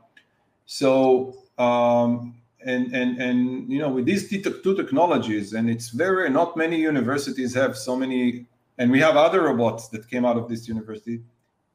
So 0.64 1.44
um, 1.58 2.39
and 2.64 2.94
and 2.94 3.20
and 3.20 3.70
you 3.70 3.78
know 3.78 3.88
with 3.88 4.04
these 4.04 4.28
two 4.28 4.76
technologies, 4.76 5.52
and 5.54 5.70
it's 5.70 5.90
very 5.90 6.28
not 6.30 6.56
many 6.56 6.76
universities 6.76 7.54
have 7.54 7.76
so 7.76 7.96
many, 7.96 8.46
and 8.78 8.90
we 8.90 9.00
have 9.00 9.16
other 9.16 9.42
robots 9.42 9.88
that 9.88 10.08
came 10.08 10.24
out 10.24 10.36
of 10.36 10.48
this 10.48 10.68
university. 10.68 11.20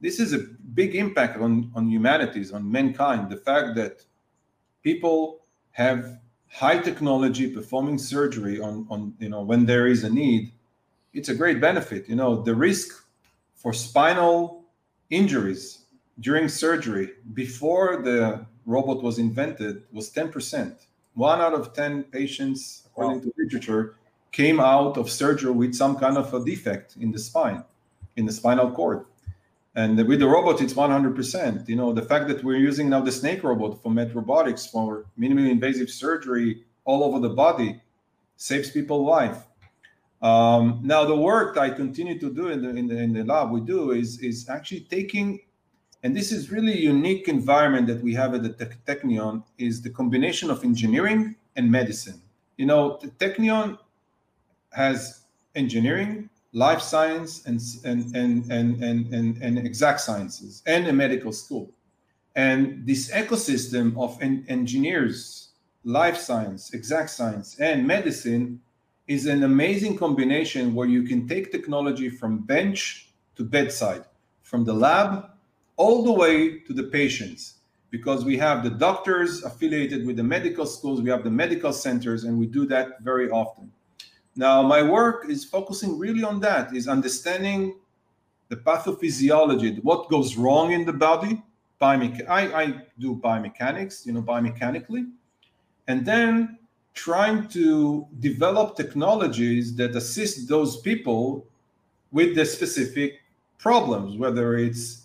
This 0.01 0.19
is 0.19 0.33
a 0.33 0.39
big 0.73 0.95
impact 0.95 1.39
on 1.39 1.71
on 1.75 1.89
humanities, 1.89 2.51
on 2.51 2.69
mankind. 2.69 3.29
The 3.29 3.37
fact 3.37 3.75
that 3.75 4.05
people 4.83 5.41
have 5.71 6.19
high 6.47 6.77
technology 6.77 7.49
performing 7.49 7.97
surgery 7.97 8.59
on 8.59 8.85
on 8.89 9.13
you 9.19 9.29
know 9.29 9.41
when 9.41 9.65
there 9.65 9.87
is 9.87 10.03
a 10.03 10.09
need, 10.09 10.51
it's 11.13 11.29
a 11.29 11.35
great 11.35 11.59
benefit. 11.59 12.07
You 12.07 12.15
know 12.15 12.41
the 12.41 12.53
risk 12.53 13.05
for 13.55 13.73
spinal 13.73 14.65
injuries 15.09 15.85
during 16.19 16.47
surgery 16.47 17.09
before 17.33 18.01
the 18.01 18.45
robot 18.65 19.03
was 19.03 19.19
invented 19.19 19.83
was 19.91 20.11
10%. 20.11 20.75
One 21.13 21.39
out 21.39 21.53
of 21.53 21.73
10 21.73 22.03
patients, 22.03 22.83
according 22.87 23.19
wow. 23.19 23.23
to 23.23 23.33
literature, 23.37 23.95
came 24.31 24.59
out 24.59 24.97
of 24.97 25.09
surgery 25.09 25.51
with 25.51 25.73
some 25.73 25.97
kind 25.97 26.17
of 26.17 26.33
a 26.33 26.43
defect 26.43 26.97
in 26.99 27.11
the 27.11 27.19
spine, 27.19 27.63
in 28.17 28.25
the 28.25 28.33
spinal 28.33 28.71
cord. 28.71 29.05
And 29.75 29.97
with 30.07 30.19
the 30.19 30.27
robot, 30.27 30.61
it's 30.61 30.73
100%. 30.73 31.67
You 31.67 31.75
know, 31.75 31.93
the 31.93 32.01
fact 32.01 32.27
that 32.29 32.43
we're 32.43 32.57
using 32.57 32.89
now 32.89 33.01
the 33.01 33.11
snake 33.11 33.43
robot 33.43 33.81
for 33.81 33.91
Med 33.91 34.15
Robotics 34.15 34.65
for 34.65 35.05
minimally 35.19 35.51
invasive 35.51 35.89
surgery 35.89 36.63
all 36.85 37.03
over 37.03 37.19
the 37.19 37.29
body 37.29 37.81
saves 38.37 38.69
people 38.71 39.03
life. 39.05 39.37
Um, 40.21 40.79
now, 40.83 41.03
the 41.03 41.15
work 41.15 41.57
I 41.57 41.69
continue 41.69 42.17
to 42.19 42.33
do 42.33 42.47
in 42.47 42.61
the, 42.61 42.69
in 42.69 42.87
the, 42.87 42.97
in 42.97 43.13
the 43.13 43.23
lab 43.23 43.51
we 43.51 43.61
do 43.61 43.91
is, 43.91 44.19
is 44.19 44.49
actually 44.49 44.81
taking 44.81 45.41
and 46.05 46.15
this 46.15 46.31
is 46.31 46.51
really 46.51 46.77
unique 46.79 47.27
environment 47.27 47.87
that 47.87 47.99
we 47.99 48.13
have 48.13 48.35
at 48.35 48.43
the 48.43 48.51
Technion 48.85 49.43
is 49.57 49.81
the 49.81 49.89
combination 49.89 50.51
of 50.51 50.63
engineering 50.63 51.35
and 51.55 51.71
medicine. 51.71 52.21
You 52.57 52.67
know, 52.67 52.99
the 53.01 53.07
Technion 53.07 53.79
has 54.69 55.21
engineering, 55.55 56.29
life 56.53 56.79
science, 56.79 57.47
and, 57.47 57.59
and, 57.83 58.15
and, 58.15 58.51
and, 58.51 58.83
and, 58.83 59.13
and, 59.15 59.37
and 59.41 59.57
exact 59.57 59.99
sciences, 59.99 60.61
and 60.67 60.87
a 60.87 60.93
medical 60.93 61.31
school. 61.31 61.71
And 62.35 62.85
this 62.85 63.09
ecosystem 63.09 63.97
of 63.97 64.21
en- 64.21 64.45
engineers, 64.47 65.53
life 65.85 66.17
science, 66.17 66.71
exact 66.75 67.09
science, 67.09 67.59
and 67.59 67.87
medicine 67.87 68.61
is 69.07 69.25
an 69.25 69.41
amazing 69.41 69.97
combination 69.97 70.75
where 70.75 70.87
you 70.87 71.01
can 71.01 71.27
take 71.27 71.51
technology 71.51 72.09
from 72.09 72.45
bench 72.45 73.09
to 73.37 73.43
bedside, 73.43 74.05
from 74.43 74.63
the 74.65 74.73
lab 74.73 75.31
all 75.77 76.03
the 76.03 76.11
way 76.11 76.59
to 76.59 76.73
the 76.73 76.83
patients 76.83 77.55
because 77.91 78.25
we 78.25 78.37
have 78.37 78.63
the 78.63 78.69
doctors 78.69 79.43
affiliated 79.43 80.05
with 80.05 80.17
the 80.17 80.23
medical 80.23 80.65
schools, 80.65 81.01
we 81.01 81.09
have 81.09 81.23
the 81.23 81.29
medical 81.29 81.71
centers, 81.71 82.25
and 82.25 82.37
we 82.37 82.45
do 82.45 82.65
that 82.65 82.99
very 83.01 83.29
often. 83.29 83.71
Now, 84.35 84.61
my 84.61 84.81
work 84.83 85.29
is 85.29 85.45
focusing 85.45 85.97
really 85.97 86.23
on 86.23 86.41
that, 86.41 86.75
is 86.75 86.87
understanding 86.87 87.75
the 88.49 88.57
pathophysiology, 88.57 89.81
what 89.83 90.09
goes 90.09 90.35
wrong 90.35 90.73
in 90.73 90.85
the 90.85 90.93
body. 90.93 91.41
Biomecha- 91.81 92.27
I, 92.29 92.63
I 92.63 92.81
do 92.99 93.15
biomechanics, 93.15 94.05
you 94.05 94.13
know, 94.13 94.21
biomechanically, 94.21 95.09
and 95.87 96.05
then 96.05 96.57
trying 96.93 97.47
to 97.49 98.07
develop 98.19 98.75
technologies 98.75 99.75
that 99.75 99.95
assist 99.95 100.47
those 100.47 100.81
people 100.81 101.45
with 102.11 102.35
the 102.35 102.45
specific 102.45 103.21
problems, 103.57 104.17
whether 104.17 104.57
it's 104.57 105.04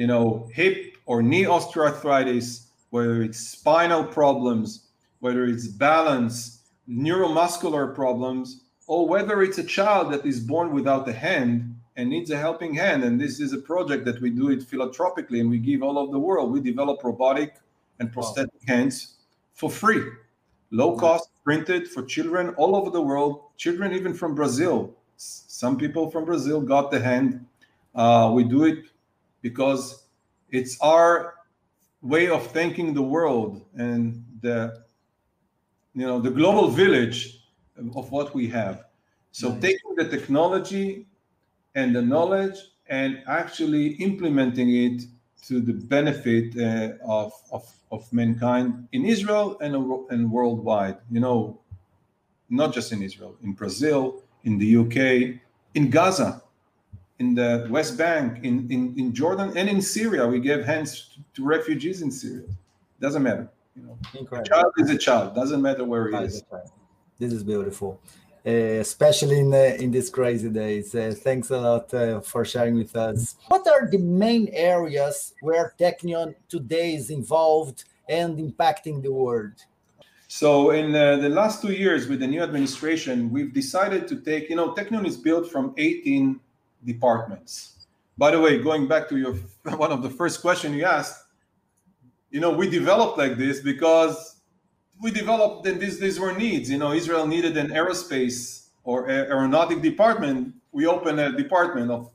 you 0.00 0.06
know, 0.06 0.48
hip 0.54 0.96
or 1.04 1.22
knee 1.22 1.44
osteoarthritis, 1.44 2.68
whether 2.88 3.22
it's 3.22 3.38
spinal 3.38 4.02
problems, 4.02 4.86
whether 5.18 5.44
it's 5.44 5.66
balance, 5.66 6.62
neuromuscular 6.88 7.94
problems, 7.94 8.62
or 8.86 9.06
whether 9.06 9.42
it's 9.42 9.58
a 9.58 9.62
child 9.62 10.10
that 10.10 10.24
is 10.24 10.40
born 10.40 10.72
without 10.72 11.06
a 11.06 11.12
hand 11.12 11.76
and 11.96 12.08
needs 12.08 12.30
a 12.30 12.38
helping 12.38 12.72
hand. 12.72 13.04
And 13.04 13.20
this 13.20 13.40
is 13.40 13.52
a 13.52 13.58
project 13.58 14.06
that 14.06 14.22
we 14.22 14.30
do 14.30 14.48
it 14.48 14.62
philanthropically 14.62 15.40
and 15.40 15.50
we 15.50 15.58
give 15.58 15.82
all 15.82 15.98
over 15.98 16.12
the 16.12 16.18
world. 16.18 16.50
We 16.50 16.62
develop 16.62 17.04
robotic 17.04 17.56
and 17.98 18.10
prosthetic 18.10 18.54
wow. 18.66 18.74
hands 18.74 19.16
for 19.52 19.68
free, 19.68 20.02
low 20.70 20.96
cost, 20.96 21.28
printed 21.44 21.88
for 21.88 22.02
children 22.04 22.54
all 22.56 22.74
over 22.74 22.88
the 22.88 23.02
world, 23.02 23.42
children 23.58 23.92
even 23.92 24.14
from 24.14 24.34
Brazil. 24.34 24.94
Some 25.18 25.76
people 25.76 26.10
from 26.10 26.24
Brazil 26.24 26.62
got 26.62 26.90
the 26.90 27.00
hand. 27.00 27.44
Uh, 27.94 28.30
we 28.32 28.44
do 28.44 28.64
it 28.64 28.86
because 29.42 30.04
it's 30.50 30.78
our 30.80 31.34
way 32.02 32.28
of 32.28 32.46
thinking 32.48 32.94
the 32.94 33.02
world 33.02 33.64
and 33.76 34.24
the 34.40 34.84
you 35.94 36.06
know 36.06 36.20
the 36.20 36.30
global 36.30 36.68
village 36.68 37.44
of 37.94 38.10
what 38.10 38.34
we 38.34 38.48
have 38.48 38.84
so 39.32 39.50
nice. 39.50 39.60
taking 39.62 39.94
the 39.96 40.08
technology 40.08 41.06
and 41.74 41.94
the 41.94 42.02
knowledge 42.02 42.56
and 42.88 43.22
actually 43.28 43.88
implementing 43.94 44.74
it 44.74 45.02
to 45.46 45.60
the 45.60 45.72
benefit 45.72 46.56
uh, 46.58 46.92
of, 47.06 47.32
of, 47.52 47.72
of 47.90 48.12
mankind 48.12 48.88
in 48.92 49.06
Israel 49.06 49.56
and, 49.60 49.74
and 50.10 50.30
worldwide. 50.30 50.98
You 51.10 51.20
know, 51.20 51.60
not 52.50 52.74
just 52.74 52.92
in 52.92 53.02
Israel, 53.02 53.36
in 53.42 53.52
Brazil, 53.52 54.22
in 54.44 54.58
the 54.58 54.76
UK, 54.76 55.40
in 55.74 55.90
Gaza 55.90 56.42
in 57.20 57.34
the 57.34 57.66
West 57.70 57.96
Bank, 57.96 58.42
in, 58.44 58.66
in, 58.70 58.94
in 58.98 59.14
Jordan, 59.14 59.52
and 59.56 59.68
in 59.68 59.80
Syria. 59.80 60.26
We 60.26 60.40
gave 60.40 60.64
hands 60.64 61.18
to 61.34 61.44
refugees 61.44 62.02
in 62.02 62.10
Syria. 62.10 62.48
Doesn't 62.98 63.22
matter. 63.22 63.48
You 63.76 63.82
know, 63.82 63.98
Incredible. 64.18 64.46
a 64.46 64.48
child 64.48 64.72
is 64.78 64.90
a 64.90 64.98
child. 64.98 65.34
Doesn't 65.34 65.62
matter 65.62 65.84
where 65.84 66.08
he 66.10 66.16
is. 66.24 66.42
This 67.18 67.32
is 67.34 67.44
beautiful, 67.44 68.00
uh, 68.46 68.50
especially 68.86 69.40
in 69.40 69.52
uh, 69.52 69.76
in 69.78 69.90
these 69.90 70.08
crazy 70.08 70.48
days. 70.48 70.94
Uh, 70.94 71.14
thanks 71.14 71.50
a 71.50 71.60
lot 71.60 71.92
uh, 71.92 72.20
for 72.20 72.44
sharing 72.44 72.76
with 72.76 72.96
us. 72.96 73.36
What 73.48 73.68
are 73.68 73.88
the 73.88 73.98
main 73.98 74.48
areas 74.52 75.34
where 75.42 75.74
Technion 75.78 76.34
today 76.48 76.94
is 76.94 77.10
involved 77.10 77.84
and 78.08 78.38
impacting 78.38 79.02
the 79.02 79.12
world? 79.12 79.56
So 80.28 80.70
in 80.70 80.94
uh, 80.94 81.16
the 81.16 81.28
last 81.28 81.60
two 81.60 81.72
years 81.72 82.06
with 82.08 82.20
the 82.20 82.26
new 82.26 82.42
administration, 82.42 83.30
we've 83.30 83.52
decided 83.52 84.08
to 84.08 84.16
take, 84.20 84.48
you 84.48 84.56
know, 84.56 84.72
Technion 84.74 85.04
is 85.06 85.16
built 85.16 85.50
from 85.50 85.74
18 85.76 86.40
departments. 86.84 87.86
By 88.18 88.30
the 88.32 88.40
way, 88.40 88.58
going 88.58 88.86
back 88.86 89.08
to 89.08 89.16
your 89.16 89.34
one 89.76 89.92
of 89.92 90.02
the 90.02 90.10
first 90.10 90.40
question 90.40 90.74
you 90.74 90.84
asked, 90.84 91.24
you 92.30 92.40
know, 92.40 92.50
we 92.50 92.68
developed 92.68 93.18
like 93.18 93.36
this 93.36 93.60
because 93.60 94.40
we 95.00 95.10
developed 95.10 95.66
and 95.66 95.80
these 95.80 95.98
these 95.98 96.20
were 96.20 96.32
needs. 96.32 96.70
You 96.70 96.78
know, 96.78 96.92
Israel 96.92 97.26
needed 97.26 97.56
an 97.56 97.68
aerospace 97.68 98.68
or 98.84 99.08
aeronautic 99.08 99.82
department. 99.82 100.54
We 100.72 100.86
opened 100.86 101.18
a 101.20 101.32
department 101.32 101.90
of 101.90 102.10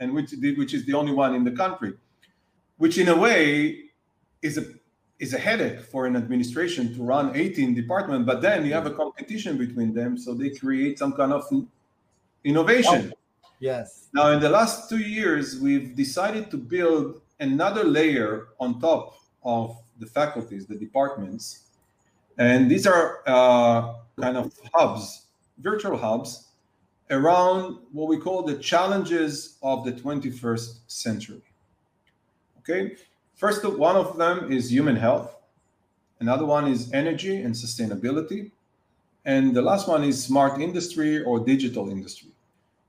and 0.00 0.12
which 0.12 0.32
which 0.56 0.74
is 0.74 0.84
the 0.84 0.94
only 0.94 1.12
one 1.12 1.34
in 1.34 1.44
the 1.44 1.52
country, 1.52 1.94
which 2.76 2.98
in 2.98 3.08
a 3.08 3.16
way 3.16 3.84
is 4.42 4.58
a 4.58 4.64
is 5.18 5.32
a 5.32 5.38
headache 5.38 5.80
for 5.80 6.06
an 6.06 6.14
administration 6.14 6.94
to 6.94 7.02
run 7.02 7.34
18 7.34 7.74
departments, 7.74 8.26
but 8.26 8.42
then 8.42 8.66
you 8.66 8.72
have 8.74 8.86
a 8.86 8.90
competition 8.90 9.56
between 9.56 9.94
them, 9.94 10.18
so 10.18 10.34
they 10.34 10.50
create 10.50 10.98
some 10.98 11.14
kind 11.14 11.32
of 11.32 11.42
innovation. 12.44 13.12
Yes. 13.58 14.08
Now, 14.12 14.30
in 14.32 14.40
the 14.40 14.50
last 14.50 14.88
two 14.88 14.98
years, 14.98 15.58
we've 15.58 15.96
decided 15.96 16.50
to 16.50 16.56
build 16.56 17.22
another 17.40 17.84
layer 17.84 18.48
on 18.60 18.80
top 18.80 19.18
of 19.44 19.76
the 19.98 20.06
faculties, 20.06 20.66
the 20.66 20.76
departments, 20.76 21.66
and 22.38 22.70
these 22.70 22.86
are 22.86 23.22
uh, 23.26 23.94
kind 24.20 24.36
of 24.36 24.52
hubs, 24.74 25.26
virtual 25.58 25.96
hubs, 25.96 26.48
around 27.10 27.78
what 27.92 28.08
we 28.08 28.18
call 28.18 28.42
the 28.42 28.56
challenges 28.56 29.56
of 29.62 29.84
the 29.84 29.92
21st 29.92 30.80
century. 30.86 31.42
Okay, 32.58 32.96
first 33.36 33.64
one 33.64 33.96
of 33.96 34.18
them 34.18 34.52
is 34.52 34.70
human 34.70 34.96
health, 34.96 35.34
another 36.20 36.44
one 36.44 36.66
is 36.66 36.92
energy 36.92 37.40
and 37.40 37.54
sustainability, 37.54 38.50
and 39.24 39.54
the 39.54 39.62
last 39.62 39.88
one 39.88 40.04
is 40.04 40.22
smart 40.22 40.60
industry 40.60 41.22
or 41.22 41.40
digital 41.40 41.88
industry. 41.88 42.35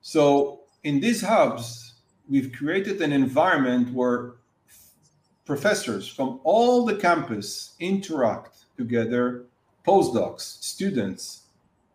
So 0.02 0.62
in 0.84 1.00
these 1.00 1.22
hubs, 1.22 1.96
we've 2.30 2.52
created 2.52 3.02
an 3.02 3.12
environment 3.12 3.94
where 3.94 4.36
professors 5.46 6.08
from 6.08 6.40
all 6.44 6.86
the 6.86 6.96
campus 6.96 7.74
interact 7.80 8.66
together, 8.78 9.46
postdocs, 9.86 10.62
students, 10.64 11.44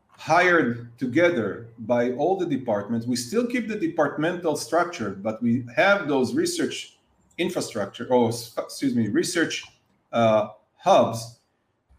hired 0.08 0.96
together 0.98 1.68
by 1.80 2.12
all 2.12 2.36
the 2.36 2.46
departments. 2.46 3.06
We 3.06 3.16
still 3.16 3.46
keep 3.46 3.68
the 3.68 3.78
departmental 3.78 4.56
structure, 4.56 5.10
but 5.10 5.42
we 5.42 5.64
have 5.74 6.08
those 6.08 6.34
research 6.34 6.96
infrastructure, 7.38 8.06
or 8.06 8.28
excuse 8.28 8.94
me, 8.94 9.08
research 9.08 9.64
uh, 10.12 10.48
hubs 10.76 11.40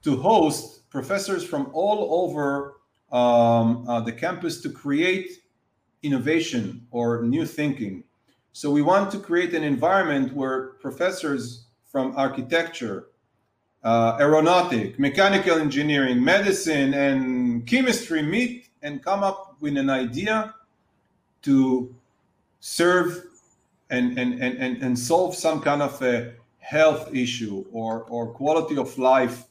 to 0.03 0.15
host 0.15 0.89
professors 0.89 1.43
from 1.43 1.69
all 1.73 2.23
over 2.23 2.75
um, 3.11 3.87
uh, 3.87 3.99
the 4.01 4.11
campus 4.11 4.61
to 4.61 4.69
create 4.69 5.42
innovation 6.03 6.85
or 6.91 7.23
new 7.23 7.45
thinking. 7.45 8.03
So 8.51 8.69
we 8.69 8.81
want 8.81 9.09
to 9.11 9.19
create 9.19 9.53
an 9.53 9.63
environment 9.63 10.33
where 10.33 10.73
professors 10.79 11.65
from 11.91 12.13
architecture, 12.15 13.07
uh, 13.83 14.17
aeronautic, 14.19 14.99
mechanical 14.99 15.57
engineering, 15.57 16.23
medicine, 16.23 16.93
and 16.93 17.65
chemistry 17.65 18.21
meet 18.21 18.69
and 18.81 19.03
come 19.03 19.23
up 19.23 19.55
with 19.59 19.77
an 19.77 19.89
idea 19.89 20.53
to 21.41 21.93
serve 22.59 23.23
and, 23.89 24.17
and, 24.17 24.41
and, 24.41 24.81
and, 24.81 24.97
solve 24.97 25.35
some 25.35 25.61
kind 25.61 25.81
of 25.81 26.01
a 26.01 26.33
health 26.59 27.13
issue 27.13 27.65
or, 27.71 28.03
or 28.03 28.27
quality 28.27 28.77
of 28.77 28.97
life 28.97 29.43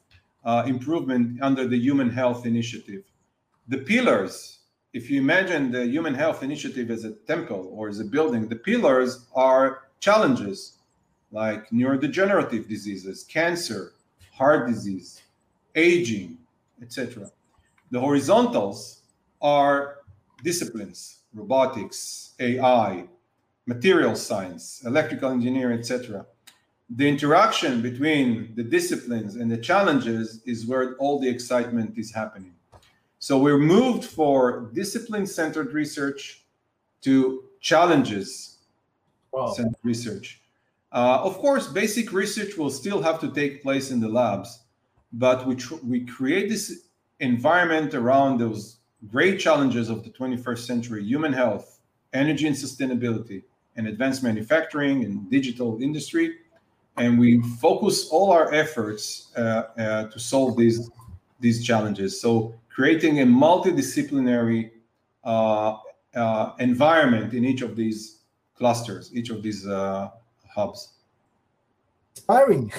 uh, 0.44 0.64
improvement 0.66 1.40
under 1.42 1.68
the 1.68 1.78
Human 1.78 2.10
Health 2.10 2.46
Initiative. 2.46 3.04
The 3.68 3.78
pillars 3.78 4.60
if 4.92 5.08
you 5.08 5.20
imagine 5.20 5.70
the 5.70 5.86
Human 5.86 6.14
Health 6.14 6.42
Initiative 6.42 6.90
as 6.90 7.04
a 7.04 7.12
temple 7.12 7.70
or 7.72 7.88
as 7.88 8.00
a 8.00 8.04
building, 8.04 8.48
the 8.48 8.56
pillars 8.56 9.26
are 9.34 9.84
challenges 10.00 10.78
like 11.30 11.70
neurodegenerative 11.70 12.68
diseases, 12.68 13.24
cancer, 13.24 13.94
heart 14.34 14.68
disease, 14.68 15.22
aging, 15.74 16.36
etc. 16.82 17.30
The 17.90 18.00
horizontals 18.00 19.00
are 19.40 19.98
disciplines, 20.44 21.20
robotics, 21.32 22.34
AI, 22.38 23.06
material 23.66 24.14
science, 24.14 24.82
electrical 24.84 25.30
engineering, 25.30 25.78
etc. 25.78 26.26
The 26.90 27.08
interaction 27.08 27.80
between 27.80 28.54
the 28.56 28.62
disciplines 28.62 29.36
and 29.36 29.50
the 29.50 29.56
challenges 29.56 30.42
is 30.44 30.66
where 30.66 30.96
all 30.96 31.18
the 31.18 31.28
excitement 31.28 31.96
is 31.96 32.12
happening. 32.12 32.54
So 33.22 33.38
we're 33.38 33.56
moved 33.56 34.02
for 34.02 34.68
discipline 34.72 35.28
centered 35.28 35.74
research 35.74 36.44
to 37.02 37.44
challenges 37.60 38.58
centered 39.54 39.70
wow. 39.70 39.78
research. 39.84 40.40
Uh, 40.90 41.20
of 41.22 41.38
course, 41.38 41.68
basic 41.68 42.12
research 42.12 42.56
will 42.56 42.68
still 42.68 43.00
have 43.00 43.20
to 43.20 43.30
take 43.30 43.62
place 43.62 43.92
in 43.92 44.00
the 44.00 44.08
labs, 44.08 44.64
but 45.12 45.46
we, 45.46 45.54
tr- 45.54 45.76
we 45.84 46.04
create 46.04 46.48
this 46.48 46.88
environment 47.20 47.94
around 47.94 48.38
those 48.38 48.78
great 49.08 49.38
challenges 49.38 49.88
of 49.88 50.02
the 50.02 50.10
21st 50.10 50.66
century 50.66 51.04
human 51.04 51.32
health, 51.32 51.78
energy 52.14 52.48
and 52.48 52.56
sustainability, 52.56 53.44
and 53.76 53.86
advanced 53.86 54.24
manufacturing 54.24 55.04
and 55.04 55.30
digital 55.30 55.80
industry. 55.80 56.38
And 56.96 57.20
we 57.20 57.40
focus 57.60 58.08
all 58.08 58.32
our 58.32 58.52
efforts 58.52 59.30
uh, 59.36 59.40
uh, 59.78 60.08
to 60.08 60.18
solve 60.18 60.56
these, 60.56 60.90
these 61.38 61.64
challenges. 61.64 62.20
So 62.20 62.56
creating 62.74 63.20
a 63.20 63.26
multidisciplinary 63.26 64.70
uh, 65.24 65.76
uh, 66.14 66.52
environment 66.58 67.34
in 67.34 67.44
each 67.44 67.62
of 67.62 67.76
these 67.76 68.20
clusters, 68.56 69.10
each 69.14 69.30
of 69.30 69.42
these 69.42 69.66
uh, 69.66 70.10
hubs. 70.54 70.94
Inspiring, 72.16 72.72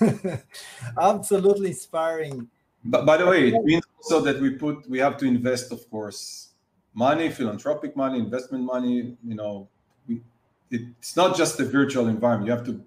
absolutely 1.00 1.68
inspiring. 1.68 2.48
But 2.84 3.06
by 3.06 3.16
the 3.16 3.26
way, 3.26 3.48
it 3.48 3.62
means 3.62 3.84
also 3.96 4.20
that 4.20 4.40
we 4.40 4.50
put 4.50 4.88
we 4.88 4.98
have 4.98 5.16
to 5.18 5.26
invest, 5.26 5.70
of 5.70 5.88
course, 5.90 6.50
money, 6.94 7.28
philanthropic 7.28 7.94
money, 7.94 8.18
investment 8.18 8.64
money. 8.64 9.16
You 9.22 9.34
know, 9.34 9.68
we, 10.08 10.22
it's 10.70 11.14
not 11.16 11.36
just 11.36 11.60
a 11.60 11.64
virtual 11.64 12.08
environment. 12.08 12.46
You 12.46 12.52
have 12.52 12.66
to 12.66 12.82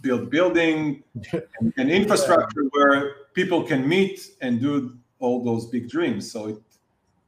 build 0.00 0.30
building 0.30 1.02
and, 1.32 1.72
and 1.76 1.90
infrastructure 1.90 2.62
yeah. 2.62 2.68
where 2.72 3.14
people 3.34 3.62
can 3.62 3.88
meet 3.88 4.30
and 4.40 4.60
do 4.60 4.96
all 5.18 5.44
those 5.44 5.66
big 5.66 5.88
dreams. 5.88 6.30
So 6.30 6.48
it, 6.48 6.58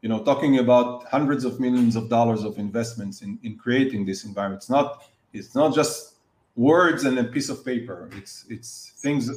you 0.02 0.08
know, 0.08 0.22
talking 0.22 0.58
about 0.58 1.04
hundreds 1.08 1.44
of 1.44 1.60
millions 1.60 1.96
of 1.96 2.08
dollars 2.08 2.44
of 2.44 2.58
investments 2.58 3.22
in, 3.22 3.38
in 3.42 3.56
creating 3.56 4.06
this 4.06 4.24
environment. 4.24 4.62
It's 4.62 4.70
not 4.70 5.04
it's 5.32 5.54
not 5.54 5.74
just 5.74 6.14
words 6.56 7.04
and 7.04 7.18
a 7.18 7.24
piece 7.24 7.48
of 7.48 7.64
paper. 7.64 8.08
It's 8.16 8.44
it's 8.48 8.92
things, 8.98 9.30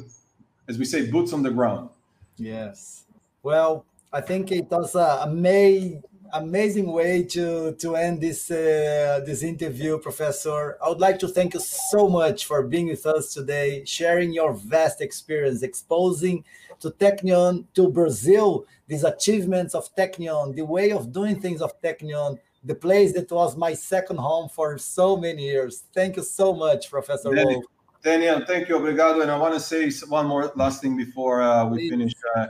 as 0.68 0.78
we 0.78 0.84
say, 0.84 1.10
boots 1.10 1.32
on 1.32 1.42
the 1.42 1.50
ground. 1.50 1.90
Yes. 2.36 3.04
Well, 3.42 3.84
I 4.12 4.20
think 4.20 4.50
it 4.52 4.70
does 4.70 4.96
uh, 4.96 5.20
a 5.20 5.28
amazing 5.28 6.02
amazing 6.34 6.90
way 6.90 7.22
to 7.22 7.72
to 7.74 7.96
end 7.96 8.20
this 8.20 8.50
uh, 8.50 9.20
this 9.24 9.42
interview, 9.42 9.98
Professor. 9.98 10.76
I 10.84 10.88
would 10.88 11.00
like 11.00 11.18
to 11.20 11.28
thank 11.28 11.54
you 11.54 11.60
so 11.60 12.08
much 12.08 12.46
for 12.46 12.62
being 12.62 12.88
with 12.88 13.06
us 13.06 13.32
today, 13.32 13.84
sharing 13.84 14.32
your 14.32 14.52
vast 14.52 15.00
experience, 15.00 15.62
exposing 15.62 16.44
to 16.80 16.90
Technion, 16.90 17.64
to 17.74 17.88
Brazil, 17.88 18.66
these 18.86 19.04
achievements 19.04 19.74
of 19.74 19.94
Technion, 19.94 20.54
the 20.54 20.64
way 20.64 20.90
of 20.90 21.12
doing 21.12 21.40
things 21.40 21.62
of 21.62 21.80
Technion, 21.80 22.38
the 22.64 22.74
place 22.74 23.12
that 23.14 23.30
was 23.30 23.56
my 23.56 23.72
second 23.72 24.18
home 24.18 24.48
for 24.48 24.76
so 24.78 25.16
many 25.16 25.44
years. 25.44 25.84
Thank 25.94 26.16
you 26.16 26.22
so 26.22 26.52
much, 26.52 26.90
Professor 26.90 27.30
Daniel, 27.30 27.60
Wolf. 27.60 27.64
Daniel, 28.02 28.44
thank 28.46 28.68
you, 28.68 28.76
obrigado. 28.76 29.22
And 29.22 29.30
I 29.30 29.38
want 29.38 29.54
to 29.54 29.60
say 29.60 29.90
one 30.08 30.26
more 30.26 30.52
last 30.56 30.82
thing 30.82 30.96
before 30.96 31.42
uh, 31.42 31.64
we 31.66 31.78
Please. 31.78 31.90
finish. 31.90 32.12
Uh, 32.36 32.46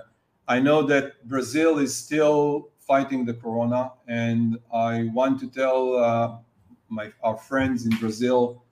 I 0.47 0.59
know 0.61 0.83
that 0.83 1.27
Brazil 1.27 1.79
is 1.79 1.97
still 1.97 2.71
fighting 2.87 3.25
the 3.25 3.35
corona, 3.35 3.93
and 4.07 4.59
I 4.73 5.11
want 5.13 5.41
to 5.41 5.49
tell 5.49 5.97
uh, 5.97 6.37
my 6.89 7.13
our 7.23 7.37
friends 7.37 7.87
in 7.87 7.97
Brazil, 7.97 8.63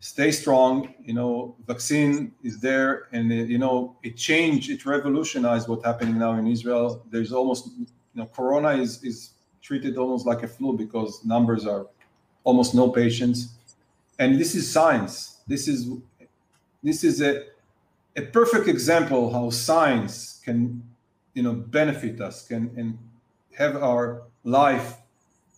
stay 0.00 0.30
strong. 0.30 0.94
You 1.04 1.14
know, 1.14 1.56
vaccine 1.66 2.32
is 2.42 2.60
there, 2.60 3.08
and 3.12 3.32
it, 3.32 3.48
you 3.48 3.58
know 3.58 3.96
it 4.02 4.16
changed, 4.16 4.70
it 4.70 4.84
revolutionized 4.84 5.68
what's 5.68 5.84
happening 5.84 6.18
now 6.18 6.32
in 6.34 6.46
Israel. 6.46 7.04
There's 7.10 7.32
almost, 7.32 7.70
you 7.78 7.86
know, 8.14 8.26
corona 8.26 8.70
is 8.70 9.02
is 9.02 9.30
treated 9.60 9.96
almost 9.96 10.26
like 10.26 10.42
a 10.42 10.48
flu 10.48 10.76
because 10.76 11.24
numbers 11.24 11.66
are 11.66 11.86
almost 12.44 12.74
no 12.74 12.90
patients, 12.90 13.54
and 14.18 14.38
this 14.40 14.54
is 14.54 14.70
science. 14.70 15.38
This 15.46 15.68
is 15.68 15.88
this 16.82 17.04
is 17.04 17.22
a 17.22 17.44
a 18.16 18.22
perfect 18.22 18.68
example 18.68 19.32
how 19.32 19.48
science 19.50 20.40
can 20.44 20.82
you 21.34 21.42
know 21.42 21.54
benefit 21.54 22.20
us 22.20 22.46
can 22.46 22.70
and 22.76 22.98
have 23.56 23.76
our 23.76 24.22
life 24.44 24.96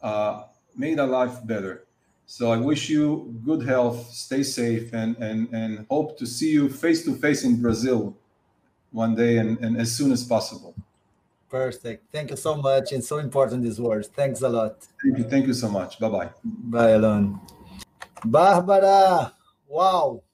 uh, 0.02 0.44
made 0.76 0.98
our 0.98 1.06
life 1.06 1.44
better. 1.46 1.84
So 2.26 2.50
I 2.50 2.56
wish 2.56 2.88
you 2.88 3.34
good 3.44 3.66
health, 3.66 4.10
stay 4.10 4.42
safe, 4.42 4.92
and 4.92 5.16
and 5.18 5.48
and 5.52 5.86
hope 5.90 6.18
to 6.18 6.26
see 6.26 6.50
you 6.50 6.68
face 6.68 7.04
to 7.04 7.14
face 7.14 7.44
in 7.44 7.60
Brazil 7.60 8.16
one 8.92 9.14
day 9.14 9.38
and, 9.38 9.58
and 9.58 9.76
as 9.76 9.92
soon 9.92 10.12
as 10.12 10.24
possible. 10.24 10.74
Perfect. 11.50 12.10
Thank 12.10 12.30
you 12.30 12.36
so 12.36 12.56
much. 12.56 12.92
And 12.92 13.04
so 13.04 13.18
important 13.18 13.62
these 13.62 13.80
words. 13.80 14.08
Thanks 14.08 14.42
a 14.42 14.48
lot. 14.48 14.86
Thank 15.02 15.18
you. 15.18 15.24
Thank 15.24 15.46
you 15.46 15.54
so 15.54 15.68
much. 15.68 16.00
Bye 16.00 16.08
bye. 16.08 16.30
Bye, 16.42 16.92
Alan. 16.92 17.38
Bárbara, 18.24 19.32
uau! 19.68 20.24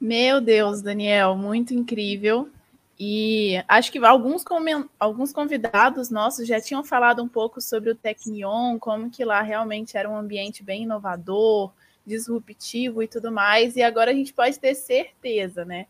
Meu 0.00 0.40
Deus, 0.40 0.82
Daniel, 0.82 1.34
muito 1.36 1.74
incrível. 1.74 2.48
E 2.98 3.62
acho 3.68 3.92
que 3.92 3.98
alguns, 3.98 4.42
alguns 4.98 5.32
convidados 5.32 6.08
nossos 6.08 6.46
já 6.46 6.60
tinham 6.60 6.82
falado 6.82 7.22
um 7.22 7.28
pouco 7.28 7.60
sobre 7.60 7.90
o 7.90 7.94
Tecnion, 7.94 8.78
como 8.78 9.10
que 9.10 9.24
lá 9.24 9.42
realmente 9.42 9.98
era 9.98 10.08
um 10.08 10.16
ambiente 10.16 10.62
bem 10.62 10.84
inovador, 10.84 11.72
disruptivo 12.06 13.02
e 13.02 13.08
tudo 13.08 13.30
mais, 13.30 13.76
e 13.76 13.82
agora 13.82 14.12
a 14.12 14.14
gente 14.14 14.32
pode 14.32 14.58
ter 14.58 14.74
certeza, 14.74 15.64
né? 15.64 15.86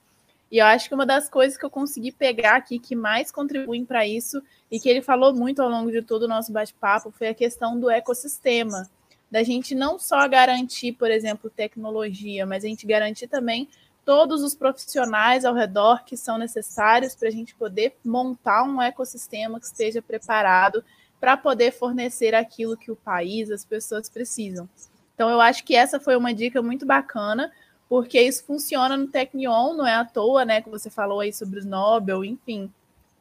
E 0.51 0.59
eu 0.59 0.67
acho 0.67 0.89
que 0.89 0.95
uma 0.95 1.05
das 1.05 1.29
coisas 1.29 1.59
que 1.59 1.65
eu 1.65 1.71
consegui 1.71 2.11
pegar 2.11 2.57
aqui 2.57 2.79
que 2.79 2.97
mais 2.97 3.31
contribuem 3.31 3.85
para 3.85 4.07
isso 4.07 4.43
e 4.71 4.81
que 4.81 4.89
ele 4.89 5.03
falou 5.03 5.35
muito 5.35 5.61
ao 5.61 5.69
longo 5.69 5.91
de 5.91 6.03
todo 6.03 6.23
o 6.23 6.29
nosso 6.29 6.53
bate-papo 6.53 7.11
foi 7.11 7.29
a 7.29 7.35
questão 7.35 7.79
do 7.79 7.91
ecossistema, 7.91 8.89
da 9.31 9.43
gente 9.43 9.75
não 9.75 9.99
só 9.99 10.27
garantir, 10.29 10.93
por 10.93 11.11
exemplo, 11.11 11.51
tecnologia, 11.51 12.47
mas 12.47 12.65
a 12.65 12.69
gente 12.69 12.87
garantir 12.87 13.27
também 13.27 13.69
todos 14.07 14.45
os 14.45 14.55
profissionais 14.55 15.45
ao 15.45 15.53
redor 15.53 16.05
que 16.05 16.17
são 16.17 16.39
necessários 16.39 17.17
para 17.17 17.27
a 17.27 17.33
gente 17.33 17.57
poder 17.57 17.97
montar 18.05 18.63
um 18.63 18.81
ecossistema 18.81 19.59
que 19.59 19.67
esteja 19.67 20.01
preparado 20.01 20.83
para 21.21 21.37
poder 21.37 21.73
fornecer 21.73 22.33
aquilo 22.33 22.77
que 22.77 22.93
o 22.93 22.95
país, 22.95 23.51
as 23.51 23.65
pessoas 23.65 24.09
precisam. 24.09 24.69
Então, 25.13 25.29
eu 25.29 25.41
acho 25.41 25.65
que 25.65 25.75
essa 25.75 25.99
foi 25.99 26.15
uma 26.15 26.33
dica 26.33 26.63
muito 26.63 26.87
bacana, 26.87 27.51
porque 27.89 28.21
isso 28.21 28.45
funciona 28.45 28.97
no 28.97 29.09
Tecnion, 29.09 29.75
não 29.75 29.87
é 29.87 29.95
à 29.95 30.05
toa, 30.05 30.45
né? 30.45 30.63
Que 30.63 30.71
você 30.71 30.89
falou 30.89 31.19
aí 31.19 31.33
sobre 31.33 31.59
os 31.59 31.65
Nobel, 31.65 32.25
enfim, 32.25 32.73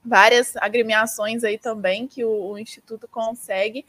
várias 0.04 0.56
agremiações 0.58 1.44
aí 1.44 1.58
também 1.58 2.06
que 2.06 2.24
o, 2.24 2.52
o 2.52 2.60
Instituto 2.60 3.08
consegue. 3.08 3.84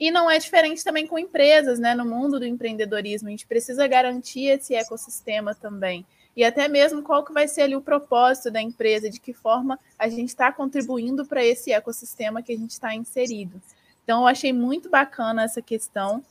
E 0.00 0.10
não 0.10 0.30
é 0.30 0.38
diferente 0.38 0.82
também 0.82 1.06
com 1.06 1.18
empresas, 1.18 1.78
né? 1.78 1.94
No 1.94 2.06
mundo 2.06 2.38
do 2.38 2.46
empreendedorismo, 2.46 3.28
a 3.28 3.32
gente 3.32 3.46
precisa 3.46 3.86
garantir 3.86 4.46
esse 4.46 4.74
ecossistema 4.74 5.54
também 5.54 6.06
e 6.38 6.44
até 6.44 6.68
mesmo 6.68 7.02
qual 7.02 7.24
que 7.24 7.32
vai 7.32 7.48
ser 7.48 7.62
ali 7.62 7.74
o 7.74 7.80
propósito 7.80 8.48
da 8.48 8.62
empresa, 8.62 9.10
de 9.10 9.18
que 9.18 9.32
forma 9.32 9.76
a 9.98 10.08
gente 10.08 10.28
está 10.28 10.52
contribuindo 10.52 11.26
para 11.26 11.44
esse 11.44 11.72
ecossistema 11.72 12.40
que 12.40 12.52
a 12.52 12.56
gente 12.56 12.70
está 12.70 12.94
inserido. 12.94 13.60
Então, 14.04 14.20
eu 14.20 14.28
achei 14.28 14.52
muito 14.52 14.88
bacana 14.88 15.42
essa 15.42 15.60
questão. 15.60 16.22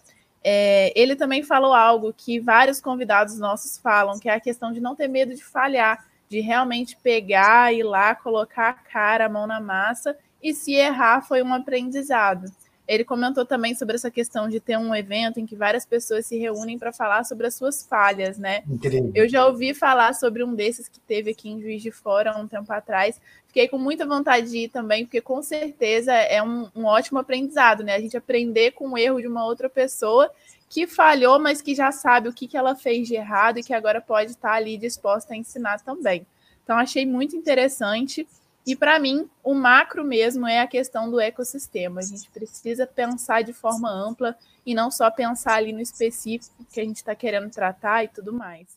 É, 0.41 0.93
ele 0.95 1.13
também 1.13 1.43
falou 1.43 1.73
algo 1.73 2.13
que 2.13 2.39
vários 2.39 2.79
convidados 2.79 3.37
nossos 3.37 3.77
falam, 3.77 4.17
que 4.17 4.29
é 4.29 4.33
a 4.33 4.39
questão 4.39 4.71
de 4.71 4.79
não 4.79 4.95
ter 4.95 5.09
medo 5.09 5.35
de 5.35 5.43
falhar, 5.43 6.05
de 6.29 6.39
realmente 6.39 6.95
pegar, 6.95 7.73
ir 7.73 7.83
lá, 7.83 8.15
colocar 8.15 8.69
a 8.69 8.73
cara, 8.73 9.25
a 9.25 9.29
mão 9.29 9.45
na 9.45 9.59
massa, 9.59 10.17
e 10.41 10.53
se 10.53 10.73
errar 10.73 11.19
foi 11.19 11.43
um 11.43 11.53
aprendizado. 11.53 12.49
Ele 12.87 13.03
comentou 13.03 13.45
também 13.45 13.75
sobre 13.75 13.95
essa 13.95 14.09
questão 14.09 14.47
de 14.47 14.59
ter 14.59 14.77
um 14.77 14.95
evento 14.95 15.39
em 15.39 15.45
que 15.45 15.55
várias 15.55 15.85
pessoas 15.85 16.25
se 16.25 16.37
reúnem 16.37 16.79
para 16.79 16.93
falar 16.93 17.25
sobre 17.25 17.45
as 17.45 17.55
suas 17.55 17.83
falhas, 17.83 18.37
né? 18.37 18.63
Incrível. 18.67 19.11
Eu 19.13 19.27
já 19.27 19.45
ouvi 19.45 19.73
falar 19.73 20.13
sobre 20.13 20.43
um 20.43 20.55
desses 20.55 20.87
que 20.87 20.99
teve 21.01 21.31
aqui 21.31 21.49
em 21.49 21.61
Juiz 21.61 21.81
de 21.81 21.91
Fora 21.91 22.31
há 22.31 22.37
um 22.39 22.47
tempo 22.47 22.71
atrás. 22.71 23.19
Fiquei 23.47 23.67
com 23.67 23.77
muita 23.77 24.05
vontade 24.05 24.49
de 24.49 24.57
ir 24.59 24.69
também, 24.69 25.05
porque 25.05 25.19
com 25.19 25.41
certeza 25.41 26.13
é 26.13 26.41
um, 26.41 26.69
um 26.73 26.85
ótimo 26.85 27.19
aprendizado, 27.19 27.83
né? 27.83 27.95
A 27.95 27.99
gente 27.99 28.15
aprender 28.15 28.71
com 28.71 28.91
o 28.91 28.97
erro 28.97 29.19
de 29.19 29.27
uma 29.27 29.45
outra 29.45 29.69
pessoa 29.69 30.31
que 30.69 30.87
falhou, 30.87 31.39
mas 31.39 31.61
que 31.61 31.75
já 31.75 31.91
sabe 31.91 32.29
o 32.29 32.33
que, 32.33 32.47
que 32.47 32.57
ela 32.57 32.75
fez 32.75 33.07
de 33.07 33.15
errado 33.15 33.59
e 33.59 33.63
que 33.63 33.73
agora 33.73 33.99
pode 33.99 34.31
estar 34.31 34.53
ali 34.53 34.77
disposta 34.77 35.33
a 35.33 35.37
ensinar 35.37 35.81
também. 35.81 36.25
Então, 36.63 36.77
achei 36.77 37.05
muito 37.05 37.35
interessante. 37.35 38.27
E 38.67 38.75
para 38.75 38.99
mim, 38.99 39.29
o 39.41 39.53
macro 39.53 40.03
mesmo 40.03 40.45
é 40.45 40.59
a 40.59 40.67
questão 40.67 41.09
do 41.09 41.21
ecossistema. 41.21 42.01
A 42.01 42.03
gente 42.03 42.29
precisa 42.29 42.85
pensar 42.85 43.41
de 43.41 43.53
forma 43.53 43.89
ampla 43.89 44.35
e 44.65 44.75
não 44.75 44.91
só 44.91 45.09
pensar 45.09 45.53
ali 45.53 45.71
no 45.71 45.79
específico 45.79 46.53
que 46.69 46.81
a 46.81 46.83
gente 46.83 46.97
está 46.97 47.15
querendo 47.15 47.49
tratar 47.49 48.03
e 48.03 48.09
tudo 48.09 48.33
mais. 48.33 48.67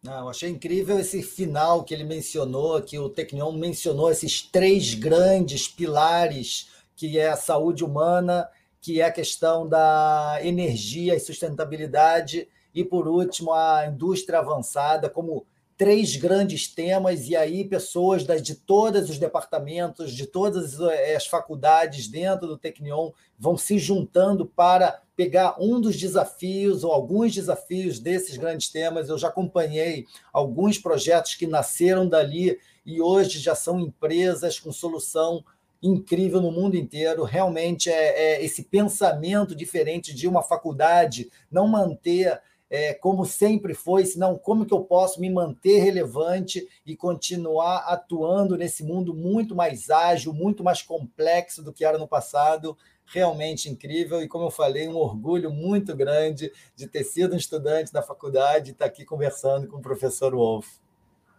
Não, 0.00 0.28
achei 0.28 0.48
incrível 0.48 1.00
esse 1.00 1.20
final 1.20 1.82
que 1.82 1.92
ele 1.92 2.04
mencionou, 2.04 2.80
que 2.80 2.96
o 2.96 3.08
Tecnion 3.08 3.50
mencionou 3.50 4.08
esses 4.08 4.40
três 4.40 4.94
grandes 4.94 5.66
pilares, 5.66 6.70
que 6.94 7.18
é 7.18 7.28
a 7.28 7.36
saúde 7.36 7.82
humana, 7.82 8.48
que 8.80 9.00
é 9.00 9.04
a 9.04 9.10
questão 9.10 9.68
da 9.68 10.38
energia 10.42 11.16
e 11.16 11.20
sustentabilidade, 11.20 12.48
e 12.72 12.84
por 12.84 13.08
último 13.08 13.52
a 13.52 13.84
indústria 13.88 14.38
avançada 14.38 15.10
como 15.10 15.44
três 15.78 16.16
grandes 16.16 16.66
temas, 16.66 17.28
e 17.28 17.36
aí 17.36 17.64
pessoas 17.64 18.26
de 18.42 18.56
todos 18.56 19.08
os 19.08 19.16
departamentos, 19.16 20.12
de 20.12 20.26
todas 20.26 20.78
eh, 20.80 21.14
as 21.14 21.24
faculdades 21.24 22.08
dentro 22.08 22.48
do 22.48 22.58
Tecnion 22.58 23.12
vão 23.38 23.56
se 23.56 23.78
juntando 23.78 24.44
para 24.44 25.00
pegar 25.14 25.54
um 25.60 25.80
dos 25.80 25.96
desafios 25.96 26.82
ou 26.82 26.90
alguns 26.90 27.32
desafios 27.32 28.00
desses 28.00 28.36
grandes 28.36 28.68
temas. 28.70 29.08
Eu 29.08 29.16
já 29.16 29.28
acompanhei 29.28 30.04
alguns 30.32 30.78
projetos 30.78 31.36
que 31.36 31.46
nasceram 31.46 32.08
dali 32.08 32.58
e 32.84 33.00
hoje 33.00 33.38
já 33.38 33.54
são 33.54 33.78
empresas 33.78 34.58
com 34.58 34.72
solução 34.72 35.44
incrível 35.80 36.40
no 36.40 36.50
mundo 36.50 36.76
inteiro. 36.76 37.22
Realmente 37.22 37.88
é, 37.88 38.38
é 38.40 38.44
esse 38.44 38.64
pensamento 38.64 39.54
diferente 39.54 40.12
de 40.12 40.26
uma 40.26 40.42
faculdade 40.42 41.30
não 41.48 41.68
manter 41.68 42.40
é, 42.70 42.92
como 42.92 43.24
sempre 43.24 43.74
foi, 43.74 44.04
senão 44.04 44.36
como 44.36 44.66
que 44.66 44.74
eu 44.74 44.84
posso 44.84 45.20
me 45.20 45.30
manter 45.30 45.78
relevante 45.78 46.68
e 46.84 46.94
continuar 46.94 47.78
atuando 47.86 48.56
nesse 48.56 48.84
mundo 48.84 49.14
muito 49.14 49.54
mais 49.54 49.88
ágil, 49.90 50.32
muito 50.32 50.62
mais 50.62 50.82
complexo 50.82 51.62
do 51.62 51.72
que 51.72 51.84
era 51.84 51.98
no 51.98 52.08
passado. 52.08 52.76
Realmente 53.10 53.70
incrível 53.70 54.22
e, 54.22 54.28
como 54.28 54.44
eu 54.44 54.50
falei, 54.50 54.86
um 54.86 54.96
orgulho 54.96 55.50
muito 55.50 55.96
grande 55.96 56.52
de 56.76 56.86
ter 56.86 57.04
sido 57.04 57.34
um 57.34 57.38
estudante 57.38 57.90
da 57.90 58.02
faculdade 58.02 58.70
e 58.70 58.72
estar 58.72 58.84
aqui 58.84 59.02
conversando 59.02 59.66
com 59.66 59.78
o 59.78 59.82
professor 59.82 60.34
Wolf. 60.34 60.66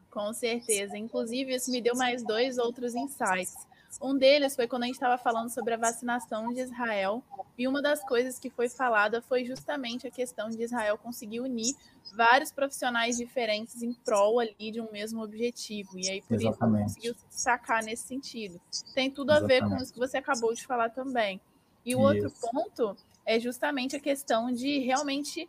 Com 0.09 0.33
certeza. 0.33 0.97
Inclusive, 0.97 1.53
isso 1.53 1.69
me 1.69 1.79
deu 1.79 1.95
mais 1.95 2.23
dois 2.23 2.57
outros 2.57 2.95
insights. 2.95 3.68
Um 4.01 4.17
deles 4.17 4.55
foi 4.55 4.67
quando 4.67 4.83
a 4.83 4.85
gente 4.85 4.95
estava 4.95 5.17
falando 5.17 5.49
sobre 5.49 5.73
a 5.73 5.77
vacinação 5.77 6.53
de 6.53 6.61
Israel, 6.61 7.23
e 7.57 7.67
uma 7.67 7.81
das 7.81 8.03
coisas 8.03 8.37
que 8.37 8.49
foi 8.49 8.69
falada 8.69 9.21
foi 9.21 9.43
justamente 9.43 10.07
a 10.07 10.11
questão 10.11 10.49
de 10.49 10.61
Israel 10.61 10.97
conseguir 10.97 11.39
unir 11.39 11.75
vários 12.15 12.51
profissionais 12.51 13.17
diferentes 13.17 13.81
em 13.81 13.93
prol 13.93 14.39
ali 14.39 14.71
de 14.71 14.79
um 14.79 14.91
mesmo 14.91 15.23
objetivo. 15.23 15.97
E 15.97 16.09
aí, 16.09 16.21
por 16.21 16.35
Exatamente. 16.35 16.85
isso, 16.85 16.95
conseguiu 16.95 17.15
sacar 17.29 17.83
nesse 17.83 18.07
sentido. 18.07 18.59
Tem 18.93 19.09
tudo 19.09 19.31
a 19.31 19.37
Exatamente. 19.37 19.61
ver 19.61 19.69
com 19.69 19.83
isso 19.83 19.93
que 19.93 19.99
você 19.99 20.17
acabou 20.17 20.53
de 20.53 20.65
falar 20.65 20.89
também. 20.89 21.41
E 21.85 21.95
o 21.95 22.11
isso. 22.11 22.25
outro 22.25 22.51
ponto 22.51 22.97
é 23.25 23.39
justamente 23.39 23.95
a 23.95 23.99
questão 23.99 24.51
de 24.51 24.79
realmente 24.79 25.47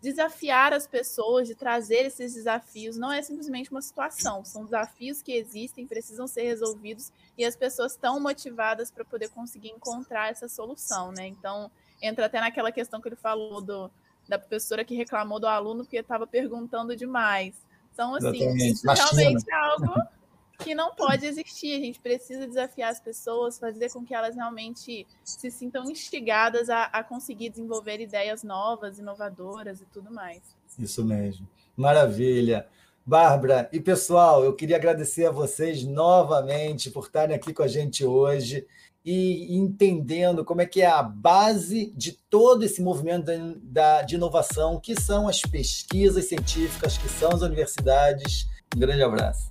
desafiar 0.00 0.72
as 0.72 0.86
pessoas, 0.86 1.48
de 1.48 1.54
trazer 1.54 2.06
esses 2.06 2.34
desafios, 2.34 2.96
não 2.96 3.12
é 3.12 3.20
simplesmente 3.20 3.70
uma 3.70 3.82
situação, 3.82 4.44
são 4.44 4.64
desafios 4.64 5.20
que 5.20 5.32
existem, 5.32 5.86
precisam 5.86 6.26
ser 6.26 6.42
resolvidos 6.42 7.12
e 7.36 7.44
as 7.44 7.56
pessoas 7.56 7.92
estão 7.92 8.20
motivadas 8.20 8.90
para 8.90 9.04
poder 9.04 9.28
conseguir 9.30 9.70
encontrar 9.70 10.30
essa 10.30 10.48
solução, 10.48 11.10
né? 11.10 11.26
Então, 11.26 11.70
entra 12.00 12.26
até 12.26 12.40
naquela 12.40 12.70
questão 12.70 13.00
que 13.00 13.08
ele 13.08 13.16
falou 13.16 13.60
do, 13.60 13.90
da 14.28 14.38
professora 14.38 14.84
que 14.84 14.94
reclamou 14.94 15.40
do 15.40 15.46
aluno 15.46 15.84
porque 15.84 15.96
estava 15.96 16.26
perguntando 16.26 16.94
demais. 16.94 17.54
Então, 17.92 18.14
assim, 18.14 18.28
Exatamente. 18.28 18.72
isso 18.72 18.86
realmente 18.86 19.50
é 19.50 19.54
algo 19.54 20.17
que 20.58 20.74
não 20.74 20.94
pode 20.94 21.26
existir. 21.26 21.76
A 21.76 21.84
gente 21.84 22.00
precisa 22.00 22.46
desafiar 22.46 22.90
as 22.90 23.00
pessoas, 23.00 23.58
fazer 23.58 23.90
com 23.90 24.04
que 24.04 24.14
elas 24.14 24.34
realmente 24.34 25.06
se 25.24 25.50
sintam 25.50 25.90
instigadas 25.90 26.68
a, 26.68 26.84
a 26.84 27.02
conseguir 27.02 27.50
desenvolver 27.50 28.00
ideias 28.00 28.42
novas, 28.42 28.98
inovadoras 28.98 29.80
e 29.80 29.86
tudo 29.86 30.12
mais. 30.12 30.42
Isso 30.78 31.04
mesmo. 31.04 31.48
Maravilha. 31.76 32.66
Bárbara 33.06 33.70
e 33.72 33.80
pessoal, 33.80 34.44
eu 34.44 34.54
queria 34.54 34.76
agradecer 34.76 35.24
a 35.24 35.30
vocês 35.30 35.82
novamente 35.82 36.90
por 36.90 37.06
estarem 37.06 37.34
aqui 37.34 37.54
com 37.54 37.62
a 37.62 37.68
gente 37.68 38.04
hoje 38.04 38.66
e 39.02 39.56
entendendo 39.56 40.44
como 40.44 40.60
é 40.60 40.66
que 40.66 40.82
é 40.82 40.86
a 40.86 41.02
base 41.02 41.90
de 41.96 42.12
todo 42.12 42.64
esse 42.64 42.82
movimento 42.82 43.32
da, 43.62 44.02
de 44.02 44.16
inovação, 44.16 44.78
que 44.78 45.00
são 45.00 45.26
as 45.26 45.40
pesquisas 45.40 46.26
científicas, 46.26 46.98
que 46.98 47.08
são 47.08 47.30
as 47.30 47.40
universidades. 47.40 48.46
Um 48.76 48.80
grande 48.80 49.02
abraço. 49.02 49.50